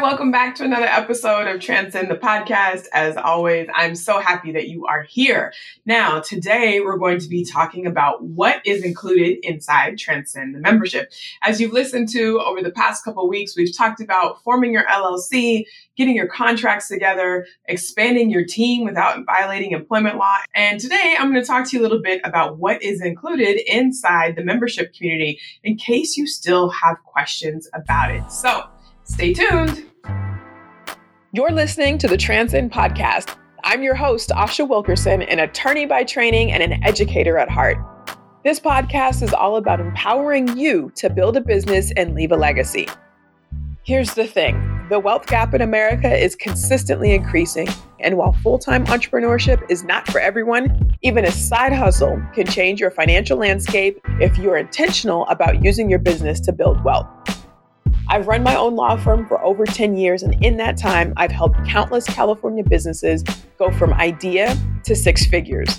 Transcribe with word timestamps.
Welcome 0.00 0.30
back 0.30 0.54
to 0.54 0.64
another 0.64 0.86
episode 0.86 1.48
of 1.48 1.60
Transcend 1.60 2.08
the 2.08 2.14
Podcast. 2.14 2.84
As 2.92 3.16
always, 3.16 3.66
I'm 3.74 3.96
so 3.96 4.20
happy 4.20 4.52
that 4.52 4.68
you 4.68 4.86
are 4.86 5.02
here. 5.02 5.52
Now, 5.86 6.20
today 6.20 6.78
we're 6.78 6.98
going 6.98 7.18
to 7.18 7.28
be 7.28 7.44
talking 7.44 7.84
about 7.84 8.22
what 8.22 8.64
is 8.64 8.84
included 8.84 9.38
inside 9.42 9.98
Transcend 9.98 10.54
the 10.54 10.60
membership. 10.60 11.12
As 11.42 11.60
you've 11.60 11.72
listened 11.72 12.10
to 12.10 12.40
over 12.40 12.62
the 12.62 12.70
past 12.70 13.02
couple 13.02 13.28
weeks, 13.28 13.56
we've 13.56 13.76
talked 13.76 14.00
about 14.00 14.40
forming 14.44 14.72
your 14.72 14.84
LLC, 14.84 15.64
getting 15.96 16.14
your 16.14 16.28
contracts 16.28 16.86
together, 16.86 17.48
expanding 17.64 18.30
your 18.30 18.44
team 18.44 18.84
without 18.84 19.26
violating 19.26 19.72
employment 19.72 20.16
law. 20.16 20.36
And 20.54 20.78
today 20.78 21.16
I'm 21.18 21.32
going 21.32 21.42
to 21.42 21.46
talk 21.46 21.68
to 21.70 21.76
you 21.76 21.82
a 21.82 21.84
little 21.84 22.00
bit 22.00 22.20
about 22.22 22.58
what 22.58 22.80
is 22.84 23.02
included 23.02 23.60
inside 23.66 24.36
the 24.36 24.44
membership 24.44 24.94
community 24.94 25.40
in 25.64 25.76
case 25.76 26.16
you 26.16 26.28
still 26.28 26.70
have 26.70 27.02
questions 27.02 27.68
about 27.74 28.12
it. 28.12 28.30
So, 28.30 28.62
stay 29.02 29.34
tuned. 29.34 29.87
You're 31.30 31.52
listening 31.52 31.98
to 31.98 32.08
the 32.08 32.16
Transcend 32.16 32.72
Podcast. 32.72 33.36
I'm 33.62 33.82
your 33.82 33.94
host, 33.94 34.30
Asha 34.30 34.66
Wilkerson, 34.66 35.20
an 35.20 35.40
attorney 35.40 35.84
by 35.84 36.02
training 36.02 36.52
and 36.52 36.62
an 36.62 36.82
educator 36.82 37.36
at 37.36 37.50
heart. 37.50 37.76
This 38.44 38.58
podcast 38.58 39.22
is 39.22 39.34
all 39.34 39.56
about 39.56 39.78
empowering 39.78 40.56
you 40.56 40.90
to 40.94 41.10
build 41.10 41.36
a 41.36 41.42
business 41.42 41.92
and 41.98 42.14
leave 42.14 42.32
a 42.32 42.36
legacy. 42.36 42.88
Here's 43.82 44.14
the 44.14 44.26
thing 44.26 44.86
the 44.88 44.98
wealth 44.98 45.26
gap 45.26 45.52
in 45.52 45.60
America 45.60 46.10
is 46.10 46.34
consistently 46.34 47.12
increasing. 47.12 47.68
And 48.00 48.16
while 48.16 48.32
full 48.32 48.58
time 48.58 48.86
entrepreneurship 48.86 49.62
is 49.70 49.84
not 49.84 50.08
for 50.08 50.22
everyone, 50.22 50.96
even 51.02 51.26
a 51.26 51.30
side 51.30 51.74
hustle 51.74 52.22
can 52.32 52.46
change 52.46 52.80
your 52.80 52.90
financial 52.90 53.36
landscape 53.36 54.00
if 54.18 54.38
you're 54.38 54.56
intentional 54.56 55.26
about 55.26 55.62
using 55.62 55.90
your 55.90 55.98
business 55.98 56.40
to 56.40 56.52
build 56.52 56.82
wealth. 56.84 57.06
I've 58.10 58.26
run 58.26 58.42
my 58.42 58.56
own 58.56 58.74
law 58.74 58.96
firm 58.96 59.26
for 59.28 59.42
over 59.44 59.66
10 59.66 59.96
years, 59.96 60.22
and 60.22 60.42
in 60.42 60.56
that 60.56 60.78
time, 60.78 61.12
I've 61.18 61.30
helped 61.30 61.62
countless 61.66 62.06
California 62.06 62.64
businesses 62.64 63.22
go 63.58 63.70
from 63.70 63.92
idea 63.92 64.56
to 64.84 64.96
six 64.96 65.26
figures. 65.26 65.78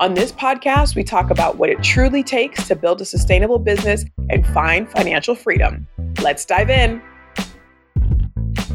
On 0.00 0.14
this 0.14 0.32
podcast, 0.32 0.96
we 0.96 1.04
talk 1.04 1.30
about 1.30 1.56
what 1.56 1.70
it 1.70 1.80
truly 1.80 2.24
takes 2.24 2.66
to 2.66 2.74
build 2.74 3.00
a 3.00 3.04
sustainable 3.04 3.60
business 3.60 4.04
and 4.30 4.44
find 4.48 4.90
financial 4.90 5.36
freedom. 5.36 5.86
Let's 6.20 6.44
dive 6.44 6.70
in. 6.70 7.00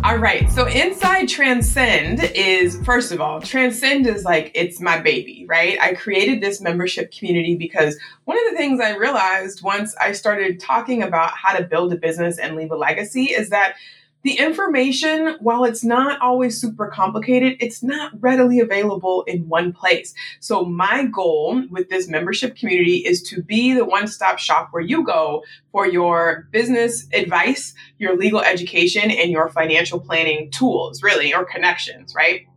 All 0.04 0.18
right. 0.18 0.50
So 0.52 0.68
inside 0.68 1.30
Transcend 1.30 2.24
is, 2.36 2.78
first 2.84 3.14
of 3.14 3.22
all, 3.22 3.40
Transcend 3.40 4.06
is 4.06 4.26
like, 4.26 4.52
it's 4.54 4.82
my 4.82 5.00
baby, 5.00 5.46
right? 5.48 5.80
I 5.80 5.94
created 5.94 6.42
this 6.42 6.60
membership 6.60 7.10
community 7.10 7.56
because 7.56 7.98
one 8.26 8.38
of 8.38 8.44
the 8.52 8.58
things 8.58 8.82
I 8.82 8.98
realized 8.98 9.64
once 9.64 9.96
I 9.96 10.12
started 10.12 10.60
talking 10.60 11.04
about 11.04 11.32
how 11.38 11.56
to 11.56 11.64
build 11.64 11.94
a 11.94 11.96
business 11.96 12.38
and 12.38 12.58
leave 12.58 12.72
a 12.72 12.76
legacy 12.76 13.28
is 13.28 13.50
that 13.52 13.76
the 14.24 14.38
information, 14.38 15.36
while 15.42 15.66
it's 15.66 15.84
not 15.84 16.20
always 16.22 16.60
super 16.60 16.88
complicated, 16.88 17.58
it's 17.60 17.84
not 17.84 18.12
readily 18.20 18.60
available 18.60 19.24
in 19.24 19.48
one 19.50 19.74
place. 19.74 20.14
So, 20.40 20.64
my 20.64 21.06
goal 21.06 21.64
with 21.70 21.90
this 21.90 22.08
membership 22.08 22.56
community 22.56 22.98
is 22.98 23.22
to 23.24 23.44
be 23.44 23.74
the 23.74 23.86
one 23.86 24.08
stop 24.08 24.40
shop 24.40 24.70
where 24.72 24.82
you 24.82 25.04
go 25.04 25.44
for 25.72 25.86
your 25.86 26.48
business 26.52 27.06
advice, 27.14 27.74
your 27.98 28.16
legal 28.18 28.42
education, 28.42 29.12
and 29.12 29.30
your 29.30 29.50
financial 29.50 30.00
planning 30.00 30.50
tools, 30.52 31.04
really, 31.04 31.34
or 31.34 31.44
connections, 31.44 32.16
right? 32.16 32.48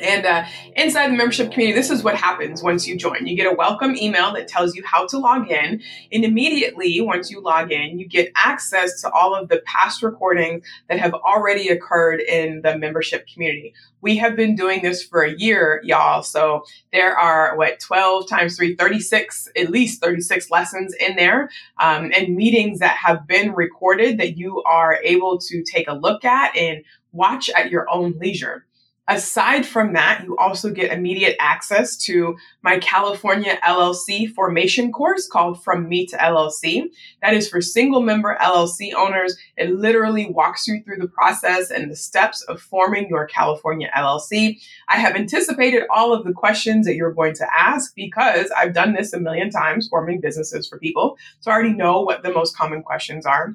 And 0.00 0.26
uh, 0.26 0.44
inside 0.74 1.08
the 1.08 1.16
membership 1.16 1.52
community, 1.52 1.78
this 1.78 1.90
is 1.90 2.02
what 2.02 2.16
happens 2.16 2.62
once 2.62 2.86
you 2.86 2.96
join. 2.96 3.26
You 3.26 3.36
get 3.36 3.50
a 3.50 3.54
welcome 3.54 3.94
email 3.96 4.32
that 4.34 4.48
tells 4.48 4.74
you 4.74 4.82
how 4.84 5.06
to 5.06 5.18
log 5.18 5.48
in. 5.50 5.82
And 6.10 6.24
immediately, 6.24 7.00
once 7.00 7.30
you 7.30 7.40
log 7.40 7.70
in, 7.70 7.98
you 7.98 8.08
get 8.08 8.32
access 8.34 9.00
to 9.02 9.10
all 9.10 9.34
of 9.34 9.48
the 9.48 9.62
past 9.64 10.02
recordings 10.02 10.64
that 10.88 10.98
have 10.98 11.14
already 11.14 11.68
occurred 11.68 12.20
in 12.20 12.62
the 12.62 12.76
membership 12.76 13.26
community. 13.32 13.74
We 14.00 14.16
have 14.18 14.36
been 14.36 14.56
doing 14.56 14.82
this 14.82 15.02
for 15.02 15.22
a 15.22 15.34
year, 15.34 15.80
y'all. 15.84 16.22
So 16.22 16.64
there 16.92 17.16
are, 17.16 17.56
what, 17.56 17.78
12 17.80 18.28
times 18.28 18.56
3, 18.56 18.74
36, 18.74 19.48
at 19.56 19.70
least 19.70 20.02
36 20.02 20.50
lessons 20.50 20.94
in 20.94 21.16
there 21.16 21.50
um, 21.78 22.10
and 22.14 22.34
meetings 22.34 22.80
that 22.80 22.96
have 22.96 23.26
been 23.26 23.52
recorded 23.52 24.18
that 24.18 24.36
you 24.36 24.62
are 24.64 24.98
able 25.04 25.38
to 25.38 25.62
take 25.62 25.88
a 25.88 25.94
look 25.94 26.24
at 26.24 26.56
and 26.56 26.84
watch 27.12 27.48
at 27.50 27.70
your 27.70 27.88
own 27.88 28.18
leisure. 28.18 28.66
Aside 29.06 29.66
from 29.66 29.92
that, 29.92 30.22
you 30.24 30.34
also 30.38 30.70
get 30.70 30.90
immediate 30.90 31.36
access 31.38 31.94
to 32.04 32.36
my 32.62 32.78
California 32.78 33.58
LLC 33.62 34.32
formation 34.32 34.92
course 34.92 35.28
called 35.28 35.62
From 35.62 35.90
Me 35.90 36.06
to 36.06 36.16
LLC. 36.16 36.84
That 37.20 37.34
is 37.34 37.46
for 37.46 37.60
single 37.60 38.00
member 38.00 38.34
LLC 38.40 38.94
owners. 38.94 39.36
It 39.58 39.74
literally 39.74 40.30
walks 40.30 40.66
you 40.66 40.82
through 40.82 40.96
the 40.96 41.08
process 41.08 41.70
and 41.70 41.90
the 41.90 41.96
steps 41.96 42.40
of 42.44 42.62
forming 42.62 43.10
your 43.10 43.26
California 43.26 43.90
LLC. 43.94 44.58
I 44.88 44.96
have 44.96 45.16
anticipated 45.16 45.82
all 45.94 46.14
of 46.14 46.24
the 46.24 46.32
questions 46.32 46.86
that 46.86 46.94
you're 46.94 47.12
going 47.12 47.34
to 47.34 47.46
ask 47.54 47.94
because 47.94 48.50
I've 48.56 48.72
done 48.72 48.94
this 48.94 49.12
a 49.12 49.20
million 49.20 49.50
times 49.50 49.86
forming 49.86 50.22
businesses 50.22 50.66
for 50.66 50.78
people. 50.78 51.18
So 51.40 51.50
I 51.50 51.54
already 51.54 51.74
know 51.74 52.00
what 52.00 52.22
the 52.22 52.32
most 52.32 52.56
common 52.56 52.82
questions 52.82 53.26
are. 53.26 53.54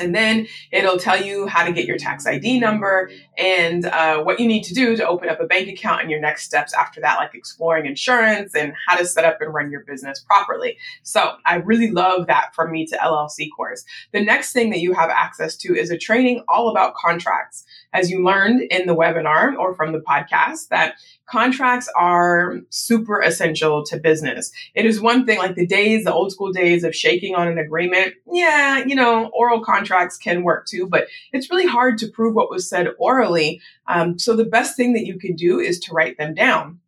And 0.00 0.14
then 0.14 0.46
it'll 0.70 0.98
tell 0.98 1.22
you 1.22 1.46
how 1.46 1.64
to 1.64 1.72
get 1.72 1.84
your 1.84 1.98
tax 1.98 2.26
ID 2.26 2.58
number 2.60 3.10
and 3.36 3.84
uh, 3.84 4.22
what 4.22 4.40
you 4.40 4.46
need 4.46 4.62
to 4.64 4.74
do 4.74 4.96
to 4.96 5.06
open 5.06 5.28
up 5.28 5.40
a 5.40 5.46
bank 5.46 5.68
account 5.68 6.00
and 6.00 6.10
your 6.10 6.20
next 6.20 6.44
steps 6.44 6.72
after 6.72 7.00
that, 7.02 7.18
like 7.18 7.34
exploring 7.34 7.86
insurance 7.86 8.54
and 8.54 8.72
how 8.86 8.96
to 8.96 9.04
set 9.04 9.24
up 9.24 9.40
and 9.40 9.52
run 9.52 9.70
your 9.70 9.84
business 9.84 10.20
properly. 10.20 10.78
So 11.02 11.36
I 11.44 11.56
really 11.56 11.90
love 11.90 12.26
that 12.28 12.54
from 12.54 12.72
me 12.72 12.86
to 12.86 12.96
LLC 12.96 13.48
course. 13.54 13.84
The 14.12 14.24
next 14.24 14.52
thing 14.52 14.70
that 14.70 14.80
you 14.80 14.94
have 14.94 15.10
access 15.10 15.56
to 15.58 15.76
is 15.76 15.90
a 15.90 15.98
training 15.98 16.42
all 16.48 16.70
about 16.70 16.94
contracts. 16.94 17.64
As 17.92 18.10
you 18.10 18.24
learned 18.24 18.62
in 18.62 18.86
the 18.86 18.96
webinar 18.96 19.56
or 19.58 19.74
from 19.74 19.92
the 19.92 20.00
podcast, 20.00 20.68
that 20.68 20.94
contracts 21.26 21.88
are 21.96 22.60
super 22.70 23.20
essential 23.20 23.84
to 23.84 23.98
business. 23.98 24.52
It 24.74 24.84
is 24.84 25.00
one 25.00 25.24
thing, 25.24 25.38
like 25.38 25.54
the 25.54 25.66
days, 25.66 26.04
the 26.04 26.12
old 26.12 26.32
school 26.32 26.52
days 26.52 26.84
of 26.84 26.94
shaking 26.94 27.34
on 27.34 27.48
an 27.48 27.58
agreement. 27.58 28.14
Yeah, 28.30 28.84
you 28.84 28.94
know, 28.94 29.30
oral 29.34 29.64
contracts 29.64 30.16
can 30.16 30.42
work 30.42 30.66
too, 30.66 30.86
but 30.86 31.06
it's 31.32 31.50
really 31.50 31.66
hard 31.66 31.98
to 31.98 32.08
prove 32.08 32.34
what 32.34 32.50
was 32.50 32.68
said 32.68 32.88
orally. 32.98 33.60
Um, 33.86 34.18
so 34.18 34.36
the 34.36 34.44
best 34.44 34.76
thing 34.76 34.92
that 34.94 35.06
you 35.06 35.18
can 35.18 35.34
do 35.34 35.58
is 35.58 35.78
to 35.80 35.92
write 35.92 36.18
them 36.18 36.34
down. 36.34 36.80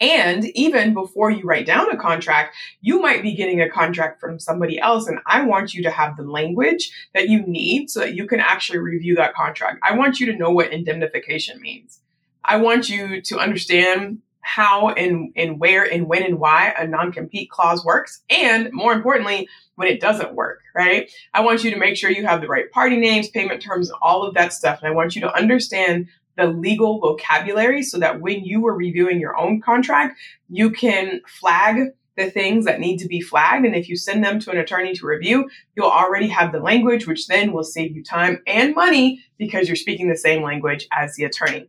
And 0.00 0.44
even 0.56 0.94
before 0.94 1.30
you 1.30 1.42
write 1.42 1.66
down 1.66 1.90
a 1.90 1.96
contract, 1.96 2.54
you 2.80 3.00
might 3.00 3.22
be 3.22 3.34
getting 3.34 3.60
a 3.60 3.68
contract 3.68 4.20
from 4.20 4.38
somebody 4.38 4.78
else. 4.78 5.08
And 5.08 5.18
I 5.26 5.42
want 5.42 5.74
you 5.74 5.82
to 5.82 5.90
have 5.90 6.16
the 6.16 6.22
language 6.22 6.92
that 7.14 7.28
you 7.28 7.44
need 7.44 7.90
so 7.90 8.00
that 8.00 8.14
you 8.14 8.26
can 8.26 8.38
actually 8.38 8.78
review 8.78 9.16
that 9.16 9.34
contract. 9.34 9.80
I 9.82 9.96
want 9.96 10.20
you 10.20 10.26
to 10.26 10.38
know 10.38 10.50
what 10.50 10.72
indemnification 10.72 11.60
means. 11.60 11.98
I 12.48 12.56
want 12.56 12.88
you 12.88 13.20
to 13.20 13.38
understand 13.38 14.20
how 14.40 14.88
and, 14.88 15.30
and 15.36 15.60
where 15.60 15.84
and 15.84 16.08
when 16.08 16.22
and 16.22 16.40
why 16.40 16.72
a 16.78 16.86
non-compete 16.86 17.50
clause 17.50 17.84
works. 17.84 18.22
And 18.30 18.70
more 18.72 18.94
importantly, 18.94 19.46
when 19.74 19.88
it 19.88 20.00
doesn't 20.00 20.34
work, 20.34 20.62
right? 20.74 21.12
I 21.34 21.42
want 21.42 21.62
you 21.62 21.70
to 21.70 21.76
make 21.76 21.96
sure 21.96 22.10
you 22.10 22.26
have 22.26 22.40
the 22.40 22.48
right 22.48 22.70
party 22.72 22.96
names, 22.96 23.28
payment 23.28 23.60
terms, 23.60 23.90
all 24.00 24.24
of 24.24 24.34
that 24.34 24.54
stuff. 24.54 24.78
And 24.80 24.88
I 24.88 24.94
want 24.94 25.14
you 25.14 25.20
to 25.20 25.36
understand 25.36 26.08
the 26.38 26.46
legal 26.46 27.00
vocabulary 27.00 27.82
so 27.82 27.98
that 27.98 28.22
when 28.22 28.42
you 28.44 28.66
are 28.66 28.74
reviewing 28.74 29.20
your 29.20 29.36
own 29.36 29.60
contract, 29.60 30.18
you 30.48 30.70
can 30.70 31.20
flag 31.26 31.90
the 32.16 32.30
things 32.30 32.64
that 32.64 32.80
need 32.80 32.96
to 32.98 33.08
be 33.08 33.20
flagged. 33.20 33.66
And 33.66 33.76
if 33.76 33.90
you 33.90 33.96
send 33.96 34.24
them 34.24 34.40
to 34.40 34.50
an 34.50 34.56
attorney 34.56 34.94
to 34.94 35.06
review, 35.06 35.50
you'll 35.76 35.90
already 35.90 36.28
have 36.28 36.52
the 36.52 36.60
language, 36.60 37.06
which 37.06 37.26
then 37.26 37.52
will 37.52 37.62
save 37.62 37.94
you 37.94 38.02
time 38.02 38.40
and 38.46 38.74
money 38.74 39.22
because 39.36 39.68
you're 39.68 39.76
speaking 39.76 40.08
the 40.08 40.16
same 40.16 40.42
language 40.42 40.88
as 40.90 41.14
the 41.14 41.24
attorney. 41.24 41.68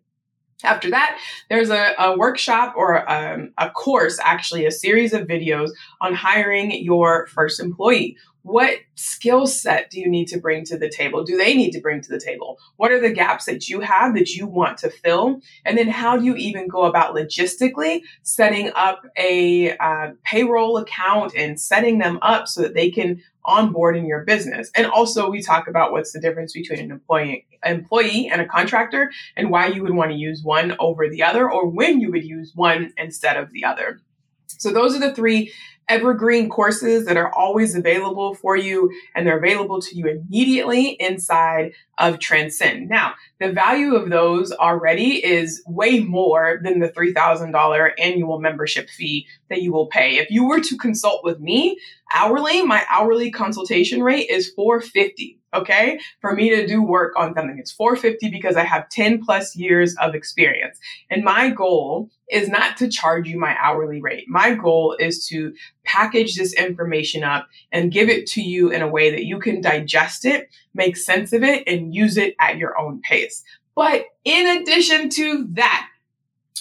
After 0.64 0.90
that, 0.90 1.18
there's 1.50 1.70
a, 1.70 1.94
a 1.98 2.18
workshop 2.18 2.74
or 2.76 3.10
um, 3.10 3.52
a 3.58 3.70
course, 3.70 4.20
actually, 4.22 4.66
a 4.66 4.72
series 4.72 5.14
of 5.14 5.28
videos 5.28 5.70
on 6.02 6.14
hiring 6.14 6.72
your 6.84 7.28
first 7.28 7.62
employee. 7.62 8.18
What 8.44 8.80
skill 8.96 9.48
set 9.48 9.90
do 9.90 10.00
you 10.00 10.10
need 10.10 10.28
to 10.30 10.40
bring 10.40 10.64
to 10.66 10.78
the 10.78 10.90
table? 10.90 11.24
Do 11.24 11.38
they 11.38 11.56
need 11.56 11.72
to 11.72 11.82
bring 11.82 12.02
to 12.02 12.10
the 12.10 12.20
table? 12.20 12.58
What 12.78 12.92
are 12.92 13.00
the 13.00 13.12
gaps 13.12 13.46
that 13.46 13.68
you 13.68 13.82
have 13.82 14.14
that 14.16 14.30
you 14.30 14.48
want 14.48 14.78
to 14.80 14.90
fill? 14.90 15.42
And 15.66 15.78
then 15.78 15.90
how 15.90 16.18
do 16.18 16.24
you 16.24 16.36
even 16.36 16.68
go 16.68 16.84
about 16.84 17.16
logistically 17.16 18.02
setting 18.24 18.72
up 18.76 19.06
a 19.18 19.76
uh, 19.78 20.12
payroll 20.24 20.78
account 20.78 21.34
and 21.36 21.60
setting 21.60 22.00
them 22.00 22.18
up 22.22 22.48
so 22.48 22.62
that 22.62 22.76
they 22.76 22.90
can 22.90 23.22
onboard 23.44 23.98
in 23.98 24.06
your 24.06 24.24
business? 24.24 24.72
And 24.74 24.88
also, 24.88 25.30
we 25.30 25.42
talk 25.42 25.68
about 25.68 25.92
what's 25.92 26.14
the 26.14 26.22
difference 26.22 26.54
between 26.54 26.80
an 26.80 26.92
employee, 26.92 27.46
employee 27.66 28.30
and 28.30 28.40
a 28.40 28.48
contractor 28.48 29.12
and 29.36 29.52
why 29.52 29.68
you 29.68 29.84
would 29.84 29.94
want 29.94 30.12
to 30.12 30.18
use 30.18 30.44
one 30.44 30.78
over 30.80 31.10
the 31.10 31.24
other 31.24 31.52
or 31.52 31.68
when 31.68 32.00
you 32.00 32.10
would 32.12 32.24
use 32.24 32.54
one 32.56 32.94
instead 32.98 33.36
of 33.36 33.52
the 33.52 33.66
other. 33.66 34.00
So 34.48 34.72
those 34.72 34.96
are 34.96 35.00
the 35.00 35.14
three 35.14 35.54
evergreen 35.90 36.50
courses 36.50 37.06
that 37.06 37.18
are 37.18 37.34
always 37.34 37.76
available 37.76 38.36
for 38.36 38.56
you 38.56 38.92
and 39.16 39.26
they're 39.26 39.38
available 39.38 39.82
to 39.82 39.96
you 39.96 40.08
immediately 40.08 40.90
inside 41.00 41.74
of 41.98 42.20
Transcend. 42.20 42.88
Now, 42.88 43.16
the 43.40 43.52
value 43.52 43.96
of 43.96 44.10
those 44.10 44.52
already 44.52 45.24
is 45.26 45.62
way 45.68 46.00
more 46.00 46.60
than 46.64 46.80
the 46.80 46.90
$3,000 46.90 47.92
annual 48.00 48.40
membership 48.40 48.90
fee 48.90 49.28
that 49.50 49.62
you 49.62 49.74
will 49.74 49.88
pay. 49.88 50.18
If 50.18 50.30
you 50.30 50.48
were 50.48 50.62
to 50.62 50.78
consult 50.78 51.24
with 51.24 51.40
me, 51.40 51.78
Hourly, 52.12 52.64
my 52.64 52.84
hourly 52.90 53.30
consultation 53.30 54.02
rate 54.02 54.30
is 54.30 54.50
450 54.56 55.38
okay 55.52 56.00
for 56.22 56.36
me 56.36 56.50
to 56.52 56.68
do 56.68 56.80
work 56.80 57.14
on 57.18 57.34
something 57.34 57.58
it's 57.58 57.72
450 57.72 58.30
because 58.30 58.56
i 58.56 58.64
have 58.64 58.88
10 58.90 59.24
plus 59.26 59.56
years 59.56 59.96
of 59.96 60.14
experience 60.14 60.78
and 61.10 61.24
my 61.24 61.50
goal 61.50 62.12
is 62.30 62.50
not 62.50 62.78
to 62.78 62.88
charge 62.88 63.28
you 63.28 63.40
my 63.40 63.58
hourly 63.60 64.00
rate 64.00 64.26
my 64.28 64.54
goal 64.54 64.96
is 65.00 65.26
to 65.26 65.56
package 65.84 66.36
this 66.36 66.54
information 66.54 67.24
up 67.24 67.48
and 67.72 67.92
give 67.92 68.10
it 68.10 68.28
to 68.28 68.42
you 68.42 68.70
in 68.70 68.82
a 68.82 68.88
way 68.88 69.10
that 69.12 69.26
you 69.26 69.40
can 69.40 69.62
digest 69.62 70.26
it 70.26 70.50
make 70.74 70.98
sense 70.98 71.34
of 71.34 71.44
it 71.44 71.64
and 71.68 71.94
use 71.96 72.18
it 72.18 72.36
at 72.40 72.58
your 72.58 72.80
own 72.80 73.02
pace. 73.02 73.44
But 73.76 74.06
in 74.24 74.62
addition 74.62 75.10
to 75.12 75.48
that 75.52 75.88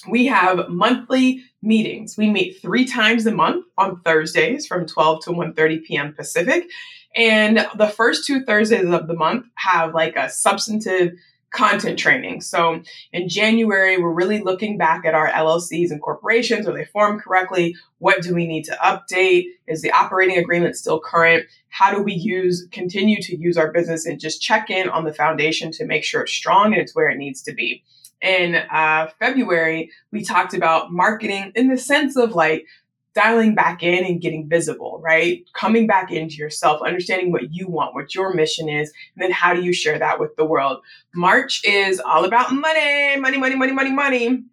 we 0.09 0.27
have 0.27 0.69
monthly 0.69 1.43
meetings. 1.61 2.17
We 2.17 2.31
meet 2.31 2.61
three 2.63 2.85
times 2.85 3.27
a 3.27 3.33
month 3.33 3.67
on 3.77 4.01
thursdays 4.03 4.67
from 4.67 4.87
12 4.87 5.25
to 5.25 5.31
1.30 5.31 5.83
p.m 5.85 6.15
pacific. 6.15 6.71
And 7.17 7.67
the 7.77 7.89
first 7.89 8.27
two 8.27 8.45
Thursdays 8.45 8.89
of 8.89 9.09
the 9.09 9.15
month 9.15 9.47
have 9.55 9.95
like 9.95 10.15
a 10.17 10.31
substantive 10.31 11.13
content 11.51 11.99
training. 11.99 12.41
So 12.41 12.83
in 13.13 13.29
January, 13.29 13.97
we're 13.97 14.13
really 14.13 14.41
looking 14.41 14.77
back 14.77 15.05
at 15.05 15.15
our 15.15 15.29
LLCs 15.29 15.91
and 15.91 16.01
corporations. 16.01 16.67
Are 16.69 16.75
they 16.75 16.85
formed 16.85 17.23
correctly? 17.23 17.75
What 17.99 18.23
do 18.23 18.35
we 18.35 18.47
need 18.47 18.65
to 18.65 18.77
update? 18.83 19.47
Is 19.67 19.81
the 19.81 19.91
operating 19.93 20.37
agreement 20.37 20.77
still 20.77 21.01
current? 21.01 21.47
How 21.71 21.93
do 21.93 22.03
we 22.03 22.13
use, 22.13 22.67
continue 22.71 23.21
to 23.23 23.37
use 23.37 23.57
our 23.57 23.73
business 23.73 24.05
and 24.05 24.21
just 24.21 24.43
check 24.43 24.69
in 24.71 24.89
on 24.89 25.05
the 25.05 25.15
foundation 25.15 25.71
to 25.73 25.87
make 25.87 26.05
sure 26.05 26.23
it's 26.23 26.33
strong 26.33 26.73
and 26.73 26.83
it's 26.83 26.95
where 26.95 27.09
it 27.09 27.19
needs 27.19 27.43
to 27.43 27.55
be? 27.55 27.83
In 28.21 28.57
uh, 28.57 29.09
February, 29.19 29.91
we 30.11 30.25
talked 30.25 30.53
about 30.53 30.93
marketing 30.93 31.53
in 31.55 31.69
the 31.69 31.79
sense 31.79 32.17
of 32.17 32.33
like 32.33 32.67
dialing 33.19 33.53
back 33.53 33.83
in 33.83 34.05
and 34.05 34.21
getting 34.21 34.49
visible, 34.49 35.01
right? 35.03 35.45
Coming 35.53 35.89
back 35.89 36.13
into 36.13 36.37
yourself, 36.37 36.81
understanding 36.83 37.33
what 37.33 37.53
you 37.53 37.67
want, 37.67 37.93
what 37.93 38.15
your 38.15 38.33
mission 38.33 38.69
is, 38.69 38.93
and 39.15 39.23
then 39.23 39.33
how 39.33 39.55
do 39.55 39.63
you 39.63 39.73
share 39.73 39.99
that 39.99 40.21
with 40.21 40.37
the 40.37 40.45
world? 40.45 40.79
March 41.17 41.61
is 41.65 41.99
all 41.99 42.25
about 42.25 42.53
money, 42.53 43.17
money, 43.17 43.37
money, 43.37 43.57
money, 43.57 43.73
money, 43.73 43.93
money. 43.93 44.45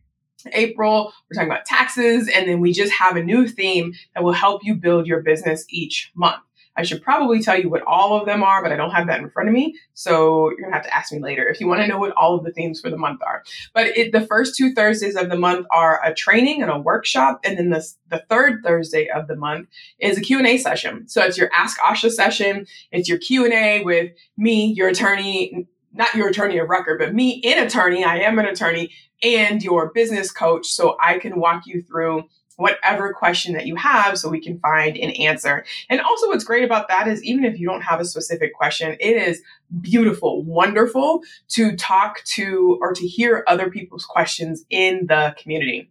April, 0.53 1.13
we're 1.29 1.35
talking 1.35 1.51
about 1.51 1.65
taxes, 1.65 2.27
and 2.27 2.47
then 2.47 2.59
we 2.59 2.71
just 2.71 2.93
have 2.93 3.15
a 3.15 3.23
new 3.23 3.47
theme 3.47 3.93
that 4.15 4.23
will 4.23 4.33
help 4.33 4.61
you 4.63 4.73
build 4.73 5.05
your 5.05 5.21
business 5.21 5.65
each 5.69 6.11
month. 6.15 6.41
I 6.77 6.83
should 6.83 7.01
probably 7.01 7.41
tell 7.41 7.59
you 7.59 7.69
what 7.69 7.83
all 7.83 8.19
of 8.19 8.25
them 8.25 8.43
are, 8.43 8.61
but 8.61 8.71
I 8.71 8.75
don't 8.75 8.91
have 8.91 9.07
that 9.07 9.19
in 9.19 9.29
front 9.29 9.49
of 9.49 9.53
me. 9.53 9.75
So 9.93 10.49
you're 10.49 10.61
gonna 10.61 10.75
have 10.75 10.85
to 10.85 10.95
ask 10.95 11.11
me 11.11 11.19
later 11.19 11.47
if 11.47 11.59
you 11.59 11.67
want 11.67 11.81
to 11.81 11.87
know 11.87 11.97
what 11.97 12.11
all 12.11 12.35
of 12.35 12.43
the 12.43 12.51
themes 12.51 12.81
for 12.81 12.89
the 12.89 12.97
month 12.97 13.21
are. 13.25 13.43
But 13.73 13.87
it, 13.97 14.11
the 14.11 14.25
first 14.25 14.55
two 14.55 14.73
Thursdays 14.73 15.15
of 15.15 15.29
the 15.29 15.37
month 15.37 15.67
are 15.71 16.01
a 16.03 16.13
training 16.13 16.61
and 16.61 16.71
a 16.71 16.79
workshop, 16.79 17.39
and 17.43 17.57
then 17.57 17.69
the, 17.69 17.87
the 18.09 18.23
third 18.29 18.61
Thursday 18.63 19.07
of 19.09 19.27
the 19.27 19.35
month 19.35 19.69
is 19.99 20.17
a 20.17 20.21
Q&A 20.21 20.57
session. 20.57 21.07
So 21.07 21.23
it's 21.23 21.37
your 21.37 21.49
Ask 21.53 21.79
Asha 21.79 22.11
session. 22.11 22.67
It's 22.91 23.07
your 23.07 23.17
Q&A 23.17 23.83
with 23.83 24.11
me, 24.37 24.73
your 24.73 24.89
attorney, 24.89 25.67
not 25.93 26.13
your 26.13 26.29
attorney 26.29 26.57
of 26.57 26.69
record, 26.69 26.99
but 26.99 27.13
me, 27.13 27.41
an 27.45 27.65
attorney. 27.65 28.03
I 28.03 28.17
am 28.19 28.37
an 28.37 28.45
attorney 28.45 28.91
and 29.23 29.63
your 29.63 29.91
business 29.91 30.31
coach. 30.31 30.67
So 30.67 30.97
I 31.01 31.19
can 31.19 31.39
walk 31.39 31.63
you 31.65 31.81
through 31.81 32.25
whatever 32.57 33.13
question 33.13 33.53
that 33.53 33.65
you 33.65 33.75
have 33.75 34.17
so 34.17 34.29
we 34.29 34.41
can 34.41 34.59
find 34.59 34.97
an 34.97 35.11
answer. 35.11 35.65
And 35.89 36.01
also, 36.01 36.27
what's 36.27 36.43
great 36.43 36.63
about 36.63 36.87
that 36.87 37.07
is 37.07 37.23
even 37.23 37.45
if 37.45 37.59
you 37.59 37.67
don't 37.67 37.81
have 37.81 37.99
a 37.99 38.05
specific 38.05 38.53
question, 38.53 38.95
it 38.99 39.15
is 39.15 39.41
beautiful, 39.81 40.43
wonderful 40.43 41.21
to 41.49 41.75
talk 41.75 42.23
to 42.35 42.77
or 42.81 42.93
to 42.93 43.07
hear 43.07 43.43
other 43.47 43.69
people's 43.69 44.05
questions 44.05 44.65
in 44.69 45.07
the 45.07 45.35
community 45.37 45.89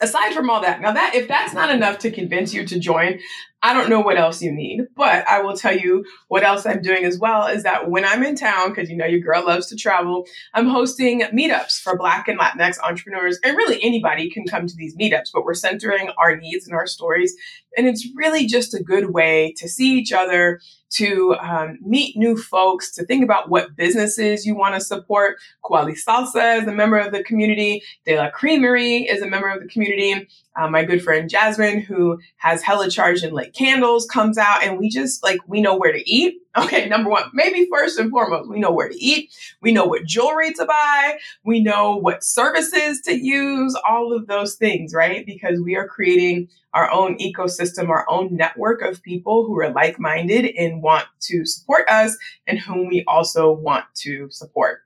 aside 0.00 0.34
from 0.34 0.50
all 0.50 0.60
that 0.60 0.80
now 0.80 0.92
that 0.92 1.14
if 1.14 1.26
that's 1.26 1.54
not 1.54 1.70
enough 1.70 1.98
to 1.98 2.10
convince 2.10 2.52
you 2.52 2.66
to 2.66 2.78
join 2.78 3.18
I 3.66 3.72
don't 3.72 3.90
know 3.90 3.98
what 3.98 4.16
else 4.16 4.40
you 4.40 4.52
need, 4.52 4.82
but 4.94 5.28
I 5.28 5.42
will 5.42 5.56
tell 5.56 5.76
you 5.76 6.04
what 6.28 6.44
else 6.44 6.66
I'm 6.66 6.82
doing 6.82 7.04
as 7.04 7.18
well 7.18 7.48
is 7.48 7.64
that 7.64 7.90
when 7.90 8.04
I'm 8.04 8.22
in 8.22 8.36
town, 8.36 8.68
because 8.68 8.88
you 8.88 8.96
know 8.96 9.06
your 9.06 9.18
girl 9.18 9.44
loves 9.44 9.66
to 9.66 9.76
travel, 9.76 10.24
I'm 10.54 10.68
hosting 10.68 11.22
meetups 11.22 11.80
for 11.80 11.98
Black 11.98 12.28
and 12.28 12.38
Latinx 12.38 12.78
entrepreneurs. 12.80 13.40
And 13.42 13.56
really 13.56 13.82
anybody 13.82 14.30
can 14.30 14.46
come 14.46 14.68
to 14.68 14.76
these 14.76 14.96
meetups, 14.96 15.32
but 15.34 15.44
we're 15.44 15.54
centering 15.54 16.10
our 16.16 16.36
needs 16.36 16.68
and 16.68 16.76
our 16.76 16.86
stories. 16.86 17.34
And 17.76 17.88
it's 17.88 18.06
really 18.14 18.46
just 18.46 18.72
a 18.72 18.80
good 18.80 19.12
way 19.12 19.52
to 19.56 19.68
see 19.68 19.98
each 19.98 20.12
other, 20.12 20.60
to 20.90 21.34
um, 21.40 21.78
meet 21.82 22.16
new 22.16 22.36
folks, 22.36 22.92
to 22.92 23.04
think 23.04 23.24
about 23.24 23.50
what 23.50 23.74
businesses 23.74 24.46
you 24.46 24.54
want 24.54 24.76
to 24.76 24.80
support. 24.80 25.38
Kuali 25.64 25.96
Salsa 26.00 26.62
is 26.62 26.68
a 26.68 26.72
member 26.72 26.98
of 26.98 27.10
the 27.10 27.24
community. 27.24 27.82
De 28.04 28.16
La 28.16 28.30
Creamery 28.30 29.08
is 29.08 29.22
a 29.22 29.26
member 29.26 29.48
of 29.48 29.60
the 29.60 29.68
community. 29.68 30.28
Uh, 30.56 30.68
my 30.68 30.84
good 30.84 31.02
friend 31.02 31.28
Jasmine, 31.28 31.80
who 31.80 32.18
has 32.36 32.62
hella 32.62 32.90
charge 32.90 33.22
and 33.22 33.34
lit 33.34 33.52
candles, 33.52 34.06
comes 34.06 34.38
out 34.38 34.62
and 34.62 34.78
we 34.78 34.88
just 34.88 35.22
like, 35.22 35.38
we 35.46 35.60
know 35.60 35.76
where 35.76 35.92
to 35.92 36.10
eat. 36.10 36.42
Okay, 36.56 36.88
number 36.88 37.10
one, 37.10 37.24
maybe 37.34 37.68
first 37.70 37.98
and 37.98 38.10
foremost, 38.10 38.48
we 38.48 38.58
know 38.58 38.72
where 38.72 38.88
to 38.88 38.96
eat. 38.96 39.28
We 39.60 39.72
know 39.72 39.84
what 39.84 40.06
jewelry 40.06 40.54
to 40.54 40.64
buy. 40.64 41.18
We 41.44 41.60
know 41.60 41.96
what 41.96 42.24
services 42.24 43.02
to 43.02 43.12
use, 43.12 43.78
all 43.86 44.16
of 44.16 44.26
those 44.26 44.54
things, 44.54 44.94
right? 44.94 45.26
Because 45.26 45.60
we 45.60 45.76
are 45.76 45.86
creating 45.86 46.48
our 46.72 46.90
own 46.90 47.18
ecosystem, 47.18 47.90
our 47.90 48.06
own 48.08 48.34
network 48.34 48.80
of 48.80 49.02
people 49.02 49.44
who 49.46 49.58
are 49.60 49.70
like 49.70 50.00
minded 50.00 50.46
and 50.56 50.82
want 50.82 51.04
to 51.24 51.44
support 51.44 51.86
us 51.90 52.16
and 52.46 52.58
whom 52.58 52.86
we 52.86 53.04
also 53.06 53.52
want 53.52 53.84
to 53.96 54.30
support. 54.30 54.80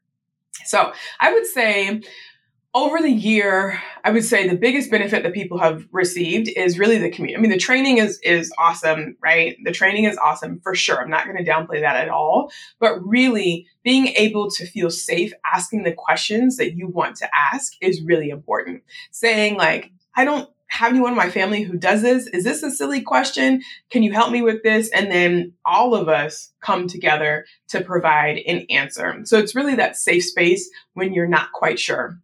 So 0.65 0.93
I 1.19 1.33
would 1.33 1.47
say 1.47 2.03
over 2.73 3.01
the 3.01 3.11
year, 3.11 3.81
I 4.05 4.11
would 4.11 4.25
say 4.25 4.49
the 4.49 4.57
biggest 4.57 4.91
benefit 4.91 5.25
that 5.25 5.35
people 5.35 5.59
have 5.59 5.87
received 5.91 6.49
is 6.49 6.79
really 6.79 6.99
the 6.99 7.11
community. 7.11 7.37
I 7.37 7.41
mean, 7.41 7.51
the 7.51 7.59
training 7.59 7.99
is 7.99 8.21
is 8.23 8.53
awesome, 8.59 9.17
right? 9.21 9.57
The 9.65 9.73
training 9.73 10.05
is 10.05 10.17
awesome 10.17 10.61
for 10.61 10.75
sure. 10.75 11.01
I'm 11.01 11.11
not 11.11 11.25
going 11.25 11.43
to 11.43 11.51
downplay 11.51 11.81
that 11.81 11.97
at 11.97 12.09
all. 12.09 12.53
But 12.79 13.05
really, 13.05 13.67
being 13.83 14.09
able 14.09 14.51
to 14.53 14.67
feel 14.67 14.91
safe 14.91 15.33
asking 15.53 15.83
the 15.83 15.93
questions 15.93 16.59
that 16.59 16.77
you 16.77 16.87
want 16.87 17.17
to 17.17 17.29
ask 17.35 17.73
is 17.81 18.03
really 18.03 18.31
important. 18.31 18.85
Saying 19.11 19.57
like, 19.57 19.91
I 20.15 20.25
don't 20.25 20.49
have 20.69 20.93
anyone 20.93 21.11
in 21.11 21.17
my 21.17 21.31
family 21.31 21.63
who 21.63 21.77
does 21.77 22.03
this. 22.03 22.29
Is 22.29 22.45
this 22.45 22.63
a 22.63 22.71
silly 22.71 23.01
question? 23.01 23.63
Can 23.91 24.05
you 24.05 24.13
help 24.13 24.31
me 24.31 24.43
with 24.43 24.63
this? 24.63 24.89
And 24.91 25.11
then 25.11 25.55
all 25.65 25.97
of 25.97 26.09
us 26.09 26.53
come 26.61 26.87
together 26.87 27.45
to 27.71 27.81
provide 27.81 28.39
an 28.47 28.67
answer. 28.71 29.21
So 29.25 29.39
it's 29.39 29.57
really 29.57 29.75
that 29.75 29.97
safe 29.97 30.25
space 30.25 30.71
when 30.95 31.13
you're 31.13 31.27
not 31.27 31.51
quite 31.51 31.81
sure. 31.81 32.21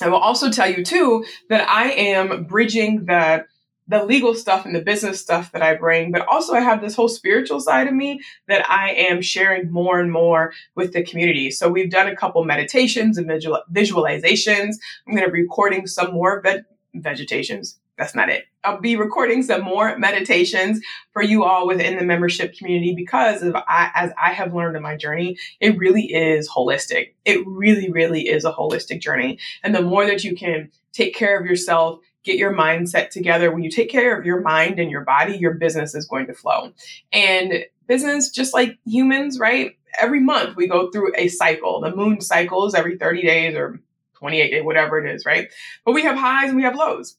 I 0.00 0.08
will 0.08 0.18
also 0.18 0.50
tell 0.50 0.68
you 0.68 0.84
too 0.84 1.24
that 1.48 1.68
I 1.68 1.90
am 1.90 2.44
bridging 2.44 3.04
the 3.06 3.46
the 3.86 4.02
legal 4.02 4.34
stuff 4.34 4.64
and 4.64 4.74
the 4.74 4.80
business 4.80 5.20
stuff 5.20 5.52
that 5.52 5.60
I 5.60 5.74
bring, 5.74 6.10
but 6.10 6.26
also 6.26 6.54
I 6.54 6.60
have 6.60 6.80
this 6.80 6.96
whole 6.96 7.06
spiritual 7.06 7.60
side 7.60 7.86
of 7.86 7.92
me 7.92 8.22
that 8.48 8.68
I 8.70 8.92
am 8.92 9.20
sharing 9.20 9.70
more 9.70 10.00
and 10.00 10.10
more 10.10 10.54
with 10.74 10.94
the 10.94 11.02
community. 11.02 11.50
So 11.50 11.68
we've 11.68 11.90
done 11.90 12.08
a 12.08 12.16
couple 12.16 12.42
meditations 12.44 13.18
and 13.18 13.26
visual, 13.26 13.62
visualizations. 13.70 14.76
I'm 15.06 15.14
going 15.14 15.26
to 15.26 15.30
be 15.30 15.42
recording 15.42 15.86
some 15.86 16.14
more 16.14 16.40
ve- 16.40 16.62
vegetations, 16.94 17.78
that's 17.98 18.14
not 18.14 18.30
it. 18.30 18.46
I'll 18.64 18.80
be 18.80 18.96
recording 18.96 19.42
some 19.42 19.62
more 19.62 19.96
meditations 19.98 20.80
for 21.12 21.22
you 21.22 21.44
all 21.44 21.66
within 21.66 21.98
the 21.98 22.04
membership 22.04 22.56
community 22.56 22.94
because 22.94 23.42
of 23.42 23.54
I, 23.54 23.90
as 23.94 24.10
I 24.20 24.32
have 24.32 24.54
learned 24.54 24.76
in 24.76 24.82
my 24.82 24.96
journey, 24.96 25.36
it 25.60 25.76
really 25.76 26.12
is 26.12 26.48
holistic. 26.48 27.14
It 27.24 27.46
really, 27.46 27.90
really 27.90 28.28
is 28.28 28.44
a 28.44 28.52
holistic 28.52 29.00
journey. 29.00 29.38
And 29.62 29.74
the 29.74 29.82
more 29.82 30.06
that 30.06 30.24
you 30.24 30.34
can 30.34 30.70
take 30.92 31.14
care 31.14 31.38
of 31.38 31.46
yourself, 31.46 32.00
get 32.24 32.38
your 32.38 32.54
mindset 32.54 33.10
together, 33.10 33.52
when 33.52 33.62
you 33.62 33.70
take 33.70 33.90
care 33.90 34.18
of 34.18 34.24
your 34.24 34.40
mind 34.40 34.78
and 34.78 34.90
your 34.90 35.04
body, 35.04 35.36
your 35.36 35.54
business 35.54 35.94
is 35.94 36.06
going 36.06 36.26
to 36.26 36.34
flow. 36.34 36.72
And 37.12 37.66
business, 37.86 38.30
just 38.30 38.54
like 38.54 38.78
humans, 38.86 39.38
right? 39.38 39.76
Every 40.00 40.20
month 40.20 40.56
we 40.56 40.66
go 40.66 40.90
through 40.90 41.12
a 41.16 41.28
cycle. 41.28 41.80
The 41.80 41.94
moon 41.94 42.20
cycles 42.22 42.74
every 42.74 42.96
30 42.96 43.22
days 43.22 43.54
or 43.54 43.78
28 44.14 44.50
days, 44.50 44.64
whatever 44.64 45.04
it 45.04 45.14
is, 45.14 45.26
right? 45.26 45.52
But 45.84 45.92
we 45.92 46.02
have 46.02 46.16
highs 46.16 46.48
and 46.48 46.56
we 46.56 46.62
have 46.62 46.74
lows 46.74 47.16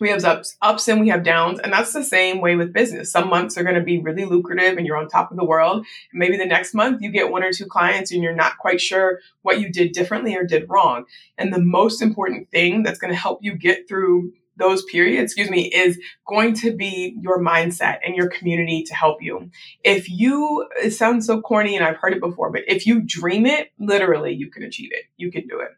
we 0.00 0.10
have 0.10 0.24
ups, 0.24 0.56
ups 0.62 0.88
and 0.88 1.00
we 1.00 1.08
have 1.08 1.22
downs. 1.22 1.60
And 1.60 1.72
that's 1.72 1.92
the 1.92 2.04
same 2.04 2.40
way 2.40 2.56
with 2.56 2.72
business. 2.72 3.10
Some 3.10 3.28
months 3.28 3.56
are 3.56 3.62
going 3.62 3.74
to 3.74 3.82
be 3.82 3.98
really 3.98 4.24
lucrative 4.24 4.76
and 4.76 4.86
you're 4.86 4.96
on 4.96 5.08
top 5.08 5.30
of 5.30 5.36
the 5.36 5.44
world. 5.44 5.86
Maybe 6.12 6.36
the 6.36 6.46
next 6.46 6.74
month 6.74 7.02
you 7.02 7.10
get 7.10 7.30
one 7.30 7.42
or 7.42 7.52
two 7.52 7.66
clients 7.66 8.12
and 8.12 8.22
you're 8.22 8.34
not 8.34 8.58
quite 8.58 8.80
sure 8.80 9.20
what 9.42 9.60
you 9.60 9.70
did 9.70 9.92
differently 9.92 10.36
or 10.36 10.44
did 10.44 10.68
wrong. 10.68 11.04
And 11.36 11.52
the 11.52 11.60
most 11.60 12.02
important 12.02 12.50
thing 12.50 12.82
that's 12.82 12.98
going 12.98 13.12
to 13.12 13.18
help 13.18 13.40
you 13.42 13.54
get 13.54 13.88
through 13.88 14.32
those 14.58 14.82
periods, 14.84 15.32
excuse 15.32 15.50
me, 15.50 15.66
is 15.72 15.98
going 16.26 16.52
to 16.52 16.74
be 16.74 17.16
your 17.20 17.40
mindset 17.40 17.98
and 18.04 18.16
your 18.16 18.28
community 18.28 18.82
to 18.82 18.94
help 18.94 19.22
you. 19.22 19.50
If 19.84 20.10
you, 20.10 20.66
it 20.82 20.90
sounds 20.90 21.26
so 21.26 21.40
corny 21.40 21.76
and 21.76 21.84
I've 21.84 21.96
heard 21.96 22.12
it 22.12 22.20
before, 22.20 22.50
but 22.50 22.62
if 22.66 22.84
you 22.86 23.00
dream 23.00 23.46
it, 23.46 23.70
literally 23.78 24.34
you 24.34 24.50
can 24.50 24.64
achieve 24.64 24.90
it. 24.92 25.04
You 25.16 25.30
can 25.30 25.46
do 25.46 25.60
it. 25.60 25.70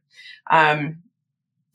Um, 0.50 1.02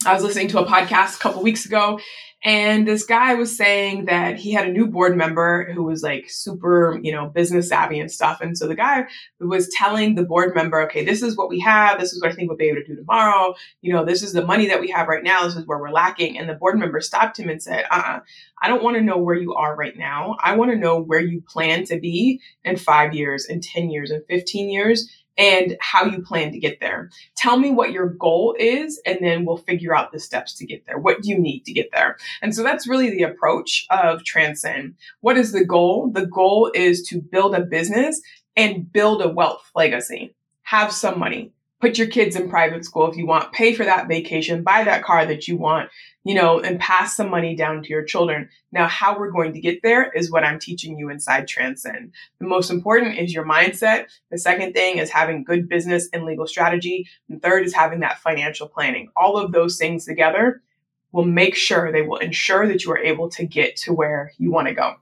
I 0.06 0.14
was 0.14 0.24
listening 0.24 0.50
to 0.50 0.60
a 0.60 0.66
podcast 0.66 1.16
a 1.16 1.20
couple 1.20 1.42
weeks 1.42 1.66
ago 1.66 2.00
and 2.46 2.88
this 2.88 3.04
guy 3.04 3.34
was 3.34 3.58
saying 3.58 4.06
that 4.06 4.38
he 4.38 4.52
had 4.52 4.68
a 4.68 4.72
new 4.72 4.86
board 4.86 5.18
member 5.18 5.72
who 5.74 5.84
was 5.84 6.04
like 6.04 6.30
super, 6.30 7.00
you 7.02 7.12
know, 7.12 7.28
business 7.28 7.70
savvy 7.70 8.00
and 8.00 8.12
stuff. 8.12 8.40
And 8.40 8.56
so 8.56 8.68
the 8.68 8.76
guy 8.76 9.06
was 9.40 9.68
telling 9.70 10.14
the 10.14 10.24
board 10.24 10.54
member, 10.54 10.80
okay, 10.84 11.04
this 11.04 11.24
is 11.24 11.36
what 11.36 11.50
we 11.50 11.60
have. 11.62 12.00
This 12.00 12.14
is 12.14 12.22
what 12.22 12.32
I 12.32 12.36
think 12.36 12.48
we'll 12.48 12.58
be 12.58 12.66
able 12.66 12.82
to 12.82 12.86
do 12.86 12.96
tomorrow. 12.96 13.56
You 13.82 13.94
know, 13.94 14.06
this 14.06 14.22
is 14.22 14.34
the 14.34 14.46
money 14.46 14.68
that 14.68 14.80
we 14.80 14.92
have 14.92 15.08
right 15.08 15.24
now. 15.24 15.44
This 15.44 15.56
is 15.56 15.66
where 15.66 15.80
we're 15.80 15.90
lacking. 15.90 16.38
And 16.38 16.48
the 16.48 16.54
board 16.54 16.78
member 16.78 17.02
stopped 17.02 17.40
him 17.40 17.50
and 17.50 17.62
said, 17.62 17.86
uh 17.90 17.96
uh-uh, 17.96 18.20
I 18.62 18.68
don't 18.68 18.84
want 18.84 18.98
to 18.98 19.04
know 19.04 19.18
where 19.18 19.36
you 19.36 19.56
are 19.56 19.76
right 19.76 19.98
now. 19.98 20.38
I 20.40 20.56
want 20.56 20.70
to 20.70 20.78
know 20.78 21.02
where 21.02 21.20
you 21.20 21.42
plan 21.42 21.84
to 21.86 22.00
be 22.00 22.42
in 22.64 22.78
five 22.78 23.16
years, 23.16 23.48
in 23.48 23.60
10 23.60 23.90
years, 23.90 24.12
in 24.12 24.22
15 24.30 24.70
years 24.70 25.10
and 25.38 25.78
how 25.80 26.06
you 26.06 26.22
plan 26.22 26.52
to 26.52 26.60
get 26.60 26.80
there. 26.80 27.10
Tell 27.36 27.58
me 27.58 27.72
what 27.72 27.92
your 27.92 28.10
goal 28.10 28.56
is, 28.58 29.02
and 29.06 29.20
then 29.22 29.46
we'll 29.46 29.58
figure 29.58 29.96
out 29.96 30.12
the 30.12 30.20
steps 30.20 30.54
to 30.56 30.66
get 30.66 30.86
there. 30.86 30.98
What 30.98 31.22
do 31.22 31.30
you 31.30 31.38
need 31.38 31.66
to 31.66 31.74
get 31.74 31.90
there? 31.92 32.18
And 32.42 32.56
so 32.56 32.64
that's 32.64 32.88
really 32.88 33.10
the 33.10 33.24
approach 33.24 33.86
of 33.90 34.24
Transcend. 34.24 34.96
What 35.22 35.38
is 35.38 35.52
the 35.52 35.66
goal? 35.66 36.12
The 36.12 36.26
goal 36.26 36.72
is 36.74 37.04
to 37.10 37.22
build 37.22 37.56
a 37.56 37.62
business 37.62 38.22
and 38.56 38.92
build 38.92 39.22
a 39.22 39.30
wealth 39.30 39.70
legacy. 39.76 40.34
Have 40.64 40.92
some 40.92 41.20
money. 41.20 41.52
Put 41.82 41.98
your 41.98 42.08
kids 42.08 42.36
in 42.36 42.50
private 42.50 42.86
school 42.86 43.10
if 43.10 43.18
you 43.18 43.26
want. 43.26 43.52
Pay 43.52 43.74
for 43.74 43.86
that 43.86 44.08
vacation. 44.08 44.64
Buy 44.64 44.84
that 44.84 45.04
car 45.04 45.26
that 45.26 45.48
you 45.48 45.58
want 45.58 45.90
you 46.26 46.34
know, 46.34 46.60
and 46.60 46.80
pass 46.80 47.16
some 47.16 47.30
money 47.30 47.56
down 47.56 47.84
to 47.84 47.90
your 47.90 48.04
children. 48.04 48.50
Now, 48.72 48.88
how 48.88 49.18
we're 49.18 49.30
going 49.30 49.54
to 49.54 49.62
get 49.62 49.84
there 49.84 50.12
is 50.12 50.32
what 50.32 50.44
I'm 50.44 50.60
teaching 50.60 50.98
you 50.98 51.10
inside 51.10 51.48
Transcend. 51.48 52.12
The 52.40 52.48
most 52.48 52.72
important 52.72 53.20
is 53.20 53.32
your 53.32 53.46
mindset. 53.46 54.08
The 54.32 54.40
second 54.40 54.74
thing 54.74 54.98
is 54.98 55.12
having 55.12 55.44
good 55.44 55.70
business 55.70 56.10
and 56.12 56.26
legal 56.26 56.48
strategy. 56.48 57.08
And 57.30 57.42
third 57.42 57.64
is 57.64 57.76
having 57.76 58.00
that 58.00 58.18
financial 58.18 58.68
planning. 58.68 59.10
All 59.16 59.38
of 59.38 59.52
those 59.52 59.78
things 59.78 60.04
together 60.04 60.64
will 61.12 61.26
make 61.26 61.56
sure 61.56 61.92
they 61.92 62.02
will 62.02 62.18
ensure 62.18 62.68
that 62.68 62.84
you 62.84 62.92
are 62.92 62.98
able 62.98 63.30
to 63.30 63.46
get 63.46 63.76
to 63.78 63.94
where 63.94 64.34
you 64.40 64.52
want 64.52 64.68
to 64.68 64.74
go. 64.74 64.96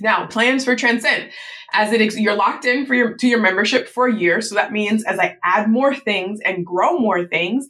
Now, 0.00 0.26
plans 0.26 0.64
for 0.64 0.76
Transcend. 0.76 1.30
As 1.72 1.92
it 1.92 2.00
you're 2.16 2.36
locked 2.36 2.64
in 2.64 2.86
for 2.86 2.94
your 2.94 3.14
to 3.16 3.26
your 3.26 3.40
membership 3.40 3.88
for 3.88 4.06
a 4.06 4.14
year, 4.14 4.40
so 4.40 4.54
that 4.54 4.72
means 4.72 5.04
as 5.04 5.18
I 5.18 5.36
add 5.44 5.68
more 5.68 5.94
things 5.94 6.40
and 6.44 6.64
grow 6.64 6.98
more 6.98 7.26
things, 7.26 7.66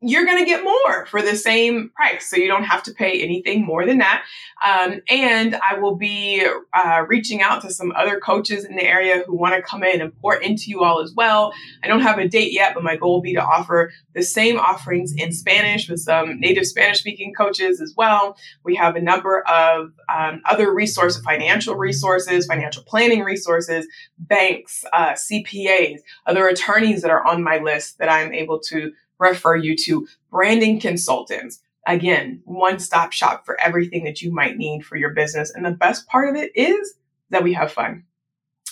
you're 0.00 0.24
going 0.24 0.38
to 0.38 0.44
get 0.44 0.62
more 0.62 1.06
for 1.06 1.20
the 1.20 1.34
same 1.34 1.90
price. 1.90 2.30
So 2.30 2.36
you 2.36 2.46
don't 2.46 2.64
have 2.64 2.84
to 2.84 2.92
pay 2.92 3.20
anything 3.20 3.64
more 3.64 3.84
than 3.84 3.98
that. 3.98 4.24
Um, 4.64 5.00
and 5.08 5.56
I 5.56 5.78
will 5.78 5.96
be 5.96 6.46
uh, 6.72 7.04
reaching 7.08 7.42
out 7.42 7.62
to 7.62 7.72
some 7.72 7.92
other 7.96 8.20
coaches 8.20 8.64
in 8.64 8.76
the 8.76 8.84
area 8.84 9.24
who 9.26 9.34
want 9.36 9.56
to 9.56 9.62
come 9.62 9.82
in 9.82 10.00
and 10.00 10.16
pour 10.20 10.36
into 10.36 10.70
you 10.70 10.84
all 10.84 11.00
as 11.00 11.12
well. 11.14 11.52
I 11.82 11.88
don't 11.88 12.02
have 12.02 12.18
a 12.18 12.28
date 12.28 12.52
yet, 12.52 12.74
but 12.74 12.84
my 12.84 12.96
goal 12.96 13.14
will 13.14 13.22
be 13.22 13.34
to 13.34 13.42
offer 13.42 13.90
the 14.14 14.22
same 14.22 14.58
offerings 14.58 15.12
in 15.16 15.32
Spanish 15.32 15.88
with 15.88 16.00
some 16.00 16.38
native 16.38 16.66
Spanish 16.66 17.00
speaking 17.00 17.34
coaches 17.34 17.80
as 17.80 17.94
well. 17.96 18.36
We 18.62 18.76
have 18.76 18.94
a 18.94 19.00
number 19.00 19.40
of 19.48 19.92
um, 20.08 20.42
other 20.48 20.72
resources, 20.72 21.20
financial 21.22 21.74
resources, 21.74 22.46
financial 22.46 22.84
planning 22.84 23.24
resources, 23.24 23.86
banks, 24.16 24.84
uh, 24.92 25.12
CPAs, 25.12 25.98
other 26.26 26.46
attorneys 26.46 27.02
that 27.02 27.10
are 27.10 27.26
on 27.26 27.42
my 27.42 27.58
list 27.58 27.98
that 27.98 28.08
I'm 28.08 28.32
able 28.32 28.60
to 28.60 28.92
refer 29.18 29.56
you 29.56 29.76
to 29.76 30.06
branding 30.30 30.80
consultants. 30.80 31.60
Again, 31.86 32.42
one 32.44 32.78
stop 32.78 33.12
shop 33.12 33.46
for 33.46 33.58
everything 33.60 34.04
that 34.04 34.20
you 34.20 34.32
might 34.32 34.56
need 34.56 34.84
for 34.84 34.96
your 34.96 35.10
business. 35.10 35.52
And 35.54 35.64
the 35.64 35.70
best 35.70 36.06
part 36.06 36.28
of 36.28 36.36
it 36.36 36.52
is 36.54 36.94
that 37.30 37.42
we 37.42 37.54
have 37.54 37.72
fun. 37.72 38.04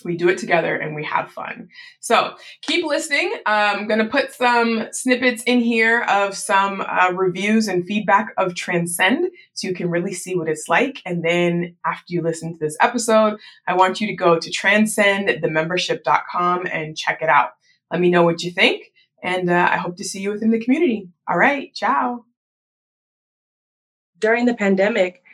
We 0.04 0.16
do 0.16 0.28
it 0.28 0.38
together 0.38 0.76
and 0.76 0.94
we 0.94 1.02
have 1.04 1.32
fun. 1.32 1.70
So 2.00 2.34
keep 2.62 2.84
listening. 2.84 3.32
I'm 3.46 3.88
going 3.88 4.00
to 4.00 4.06
put 4.06 4.34
some 4.34 4.88
snippets 4.92 5.42
in 5.44 5.60
here 5.60 6.02
of 6.02 6.36
some 6.36 6.82
uh, 6.82 7.12
reviews 7.14 7.68
and 7.68 7.86
feedback 7.86 8.34
of 8.36 8.54
Transcend 8.54 9.30
so 9.54 9.68
you 9.68 9.74
can 9.74 9.88
really 9.90 10.12
see 10.12 10.36
what 10.36 10.48
it's 10.48 10.68
like. 10.68 11.00
And 11.06 11.24
then 11.24 11.76
after 11.84 12.12
you 12.12 12.22
listen 12.22 12.52
to 12.52 12.58
this 12.58 12.76
episode, 12.80 13.38
I 13.66 13.74
want 13.74 14.00
you 14.00 14.06
to 14.08 14.14
go 14.14 14.38
to 14.38 14.50
transcendthemembership.com 14.50 16.66
and 16.66 16.96
check 16.96 17.22
it 17.22 17.28
out. 17.28 17.50
Let 17.90 18.00
me 18.00 18.10
know 18.10 18.22
what 18.22 18.42
you 18.42 18.50
think. 18.50 18.92
And 19.26 19.50
uh, 19.50 19.68
I 19.72 19.76
hope 19.78 19.96
to 19.96 20.04
see 20.04 20.20
you 20.20 20.30
within 20.30 20.52
the 20.52 20.60
community. 20.60 21.08
All 21.28 21.36
right. 21.36 21.74
Ciao. 21.74 22.24
During 24.20 24.46
the 24.46 24.54
pandemic, 24.54 25.24